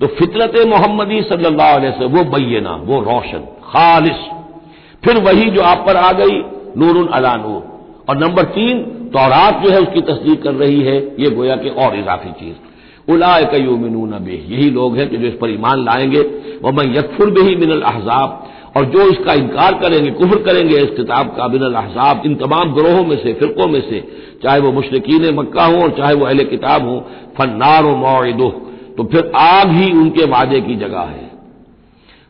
तो 0.00 0.06
फितरत 0.06 0.66
मोहम्मदी 0.66 1.22
सल्लल्लाहु 1.22 1.76
अलैहि 1.76 1.92
वसल्लम, 1.92 2.12
वो 2.12 2.24
बैना 2.24 2.76
वो 2.76 3.00
रोशन, 3.00 3.38
खालिश। 3.38 4.16
फिर 5.04 5.20
वही 5.20 5.50
जो 5.50 5.62
आप 5.62 5.84
पर 5.86 5.96
आ 5.96 6.12
गई 6.12 6.42
नूर 6.76 7.10
अला 7.12 7.34
नूर। 7.34 7.74
और 8.08 8.18
नंबर 8.18 8.42
तीन, 8.42 8.82
तौरात 9.12 9.62
जो 9.62 9.70
है, 9.70 9.80
उसकी 9.80 10.00
तस्दीक 10.00 10.42
कर 10.42 10.54
रही 10.54 10.80
है, 10.82 10.96
ये 10.96 11.30
गोया 11.30 11.56
कि 11.56 11.68
और 11.68 11.96
इजाफी 11.96 12.30
चीज़। 12.30 12.56
उलाय 13.12 13.44
का 13.44 13.56
यूमिनून 13.56 14.10
बे 14.10 14.46
यही 14.48 14.70
लोग 14.70 14.96
हैं 14.96 15.08
कि 15.08 15.16
जो 15.16 15.26
इस 15.26 15.34
पर 15.34 15.50
ईमान 15.50 15.84
लाएँगे। 15.84 16.20
वह 16.62 16.70
मैं 16.70 16.98
यकफुर 16.98 17.38
ही 17.38 17.56
मिनल 17.56 17.80
अहजाब 17.80 18.50
और 18.76 18.84
जो 18.84 19.10
इसका 19.10 19.32
इनकार 19.32 19.74
करेंगे, 19.74 20.10
कुफर 20.10 20.42
करेंगे, 20.42 20.76
इस 20.76 20.90
किताब 20.90 21.26
का 21.26 21.48
मिनल 21.48 21.74
अहजाब 21.74 22.22
इन 22.26 22.34
तमाम 22.34 22.74
ग्रोहों 22.74 23.04
में 23.04 23.22
से, 23.22 23.32
फिरकों 23.32 23.66
में 23.66 23.80
से, 23.90 24.08
चाहे 24.42 24.60
वो 24.60 24.72
मुशरकिन 24.72 25.34
मक्का 25.34 25.64
हो 25.64 25.82
और 25.82 25.90
चाहे 25.90 26.14
वो 26.14 26.26
अहल 26.26 26.38
किताब 26.38 26.88
हो, 26.88 27.10
फन्नार 27.38 27.82
मोदो 27.82 28.70
तो 28.96 29.04
फिर 29.04 29.32
आग 29.36 29.70
ही 29.70 29.92
उनके 29.92 30.26
वादे 30.26 30.60
की 30.60 30.76
जगह 30.76 31.00
है। 31.00 31.30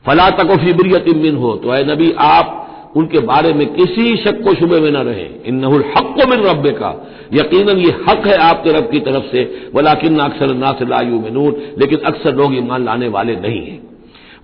फला 0.06 0.30
तक 0.30 0.50
फिब्रियत 0.50 1.16
मिन 1.16 1.36
हो 1.36 1.56
तो 1.56 1.68
अः 1.68 1.92
नबी, 1.92 2.12
आप 2.18 2.60
उनके 2.96 3.18
बारे 3.18 3.52
में 3.52 3.74
किसी 3.74 4.16
शक 4.16 4.42
को 4.42 4.54
शुबे 4.54 4.80
में 4.80 4.90
न 4.90 4.96
रहे। 4.96 5.26
इन 5.46 5.54
नहुल 5.54 5.84
हक 5.96 6.14
को 6.20 6.30
मिल 6.30 6.40
रब 6.40 6.66
का 6.66 7.12
यकीनन 7.34 7.78
ये 7.78 7.90
हक 8.08 8.26
है 8.26 8.36
आपके 8.36 8.70
रब 8.70 8.90
की 8.90 9.00
तरफ़ 9.00 9.24
से। 9.32 9.70
वलाकिन 9.74 10.18
अक्सर 10.18 10.54
नासिर 10.54 10.88
लायू 10.88 11.20
में 11.20 11.30
नूर 11.30 11.74
लेकिन 11.78 11.98
अक्सर 11.98 12.34
लोग 12.34 12.54
ईमान 12.54 12.84
लाने 12.84 13.08
वाले 13.08 13.36
नहीं 13.36 13.60
हैं। 13.60 13.82
वह 13.82 13.93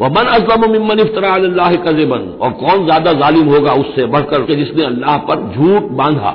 मन 0.08 0.26
अजलम 0.26 0.70
मिमन 0.70 1.00
इफ्तरा 1.00 1.32
अल्लाह 1.34 1.74
कजेबन। 1.76 2.28
और 2.40 2.50
कौन 2.60 2.84
ज़्यादा 2.84 3.12
जालिम 3.14 3.48
होगा 3.48 3.72
उससे 3.74 4.06
बढ़कर 4.06 4.42
के 4.42 4.54
जिसने 4.56 4.84
अल्लाह 4.84 5.16
पर 5.28 5.42
झूठ 5.54 5.90
बांधा। 5.96 6.32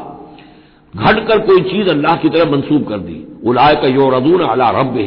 घट 0.93 1.27
कर 1.27 1.39
कोई 1.39 1.61
चीज़ 1.61 1.89
अल्लाह 1.89 2.15
की 2.15 2.29
तरफ़ 2.29 2.49
मंसूब 2.49 2.83
कर 2.83 2.97
दी। 2.97 3.21
उलाय 3.45 3.75
का 3.75 3.87
यो 3.87 4.09
रदून 4.09 4.41
अला 4.41 4.69
रब 4.71 4.97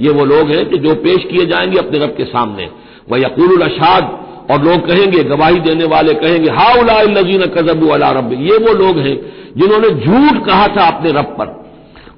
ये 0.00 0.10
वो 0.10 0.24
लोग 0.24 0.50
हैं 0.50 0.64
कि 0.70 0.78
जो 0.78 0.94
पेश 1.02 1.24
किए 1.24 1.46
जाएँगे 1.46 1.78
अपने 1.78 1.98
रब 1.98 2.14
के 2.16 2.24
सामने। 2.24 2.68
वह 3.10 3.18
यकूल 3.18 3.62
अशाद, 3.62 4.04
और 4.50 4.62
लोग 4.62 4.86
कहेंगे, 4.88 5.22
गवाही 5.24 5.60
देने 5.60 5.84
वाले 5.86 6.14
कहेंगे 6.14 6.50
हा 6.50 6.72
उलाजीन 6.80 7.46
कजबू 7.48 7.88
अला 7.88 8.10
रब 8.12 8.32
ये 8.40 8.56
वो 8.58 8.72
लोग 8.74 8.98
हैं 8.98 9.16
जिन्होंने 9.56 9.90
झूठ 9.90 10.44
कहा 10.46 10.66
था 10.68 10.86
अपने 10.86 11.10
रब 11.10 11.36
पर। 11.38 11.46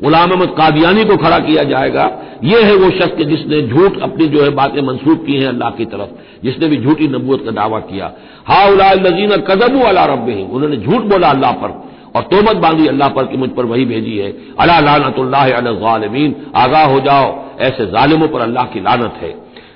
गुलाम 0.00 0.30
अहमद 0.30 0.48
कादियानी 0.58 1.04
को 1.04 1.16
खड़ा 1.16 1.38
किया 1.38 1.62
जाएगा। 1.64 2.10
यह 2.44 2.66
है 2.66 2.74
वो 2.74 2.90
शख्स 2.90 3.24
जिसने 3.26 3.60
झूठ 3.62 3.98
अपनी 4.02 4.26
जो 4.26 4.42
है 4.42 4.50
बातें 4.50 4.80
मंसूब 4.82 5.24
की 5.26 5.36
हैं 5.36 5.48
अल्लाह 5.48 5.70
की 5.70 5.84
तरफ़, 5.84 6.10
जिसने 6.44 6.68
भी 6.68 6.76
झूठी 6.76 7.08
नबूत 7.08 7.44
का 7.44 7.50
दावा 7.52 7.80
किया। 7.80 8.12
हा 8.46 8.64
उलाजीन 8.68 9.36
कजबू 9.48 9.80
अला 9.82 10.04
रब 10.04 10.28
उन्होंने 10.52 10.76
झूठ 10.76 11.02
बोला 11.04 11.28
अल्लाह 11.28 11.52
पर, 11.52 11.70
और 12.16 12.22
तोमत 12.22 12.56
बांधी 12.56 12.86
अल्लाह 12.86 13.08
पर 13.08 13.26
कि 13.26 13.36
मुझ 13.36 13.50
पर 13.50 13.64
वही 13.64 13.84
भेजी 13.84 14.16
है। 14.18 14.32
अला 14.58 14.78
लानतुल्लामीन 14.80 16.34
आगाह 16.56 16.84
हो 16.84 17.00
जाओ, 17.00 17.34
ऐसे 17.60 17.86
जालिमों 17.86 18.28
पर 18.28 18.40
अल्लाह 18.40 18.64
की 18.64 18.80
लानत 18.80 19.18
है। 19.22 19.34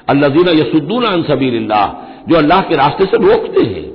अल्लाजीना 0.09 0.53
यसुद्दून 0.53 1.05
अनसबील्ला 1.05 1.83
जो 2.29 2.37
अल्लाह 2.37 2.61
के 2.61 2.77
रास्ते 2.77 3.05
से 3.05 3.17
रोकते 3.17 3.65
हैं। 3.65 3.90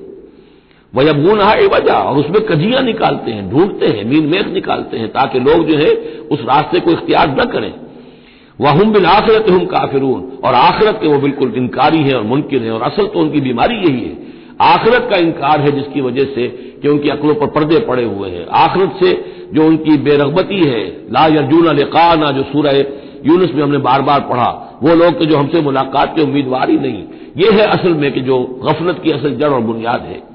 वह 0.96 1.10
अबून 1.10 1.42
है 1.42 1.68
वजह 1.68 1.94
और 1.94 2.18
उसमें 2.18 2.42
कजियाँ 2.42 2.82
निकालते 2.84 3.32
हैं, 3.32 3.50
ढूंढते 3.52 3.88
हैं 3.88 4.06
मीन 4.06 4.26
मेख 4.26 4.48
निकालते 4.48 4.98
हैं, 4.98 5.08
ताकि 5.08 5.40
लोग 5.40 5.66
जो 5.68 5.78
है 5.78 5.92
उस 6.32 6.40
रास्ते 6.42 6.80
को 6.80 6.92
इख्तियार 6.92 7.30
न 7.30 7.46
करें। 7.46 7.74
वह 8.62 8.72
हम 8.72 8.92
बिल 8.94 9.06
आखिरत 9.06 9.50
हम 9.50 9.66
काफिरून, 9.66 10.22
और 10.46 10.54
आखिरत 10.54 11.00
के 11.02 11.08
वो 11.08 11.18
बिल्कुल 11.18 11.54
इनकारी 11.58 11.98
हैं 11.98 12.14
और 12.14 12.24
मुमकिन 12.24 12.64
है, 12.64 12.72
और 12.72 12.82
असल 12.82 13.08
तो 13.08 13.20
उनकी 13.20 13.42
बीमारी 13.42 13.76
यही 13.76 14.02
है। 14.02 14.18
आखिरत 14.62 15.08
का 15.12 15.18
इनकार 15.18 15.62
है 15.62 15.72
जिसकी 15.72 16.02
वजह 16.02 16.24
से 16.24 16.48
कि 16.82 16.88
उनकी 16.88 17.10
अकलों 17.10 17.36
पर 17.36 17.48
पर्दे 17.48 17.80
पड़े 17.80 18.04
हुए 18.04 18.30
हैं। 18.30 18.46
आखिरत 18.48 18.94
से 19.04 19.12
जो 19.54 19.66
उनकी 19.68 19.98
बेरगबती 19.98 20.60
है, 20.70 20.86
ला 21.12 21.26
यर्जून 21.28 21.76
लिकाना, 21.76 22.32
जो 22.32 22.44
सूरह 22.44 22.78
यूनुस 23.26 23.52
में 23.56 23.64
हमने 23.64 23.78
बार 23.78 24.02
बार 24.02 24.20
पढ़ा, 24.20 24.80
वो 24.84 24.96
लोग 24.96 25.20
के 25.20 25.26
जो 25.26 25.38
हमसे 25.38 25.62
मुलाकात 25.62 26.16
के 26.16 26.22
उम्मीदवार 26.22 26.70
ही 26.70 26.78
नहीं। 26.78 27.04
ये 27.38 27.52
है 27.52 27.68
असल 27.68 27.94
में 27.94 28.12
कि 28.12 28.22
जो 28.22 28.40
गफलत 28.64 29.02
की 29.04 29.12
असल 29.12 29.36
जड़ 29.36 29.50
और 29.50 29.62
बुनियाद 29.62 30.02
है। 30.02 30.35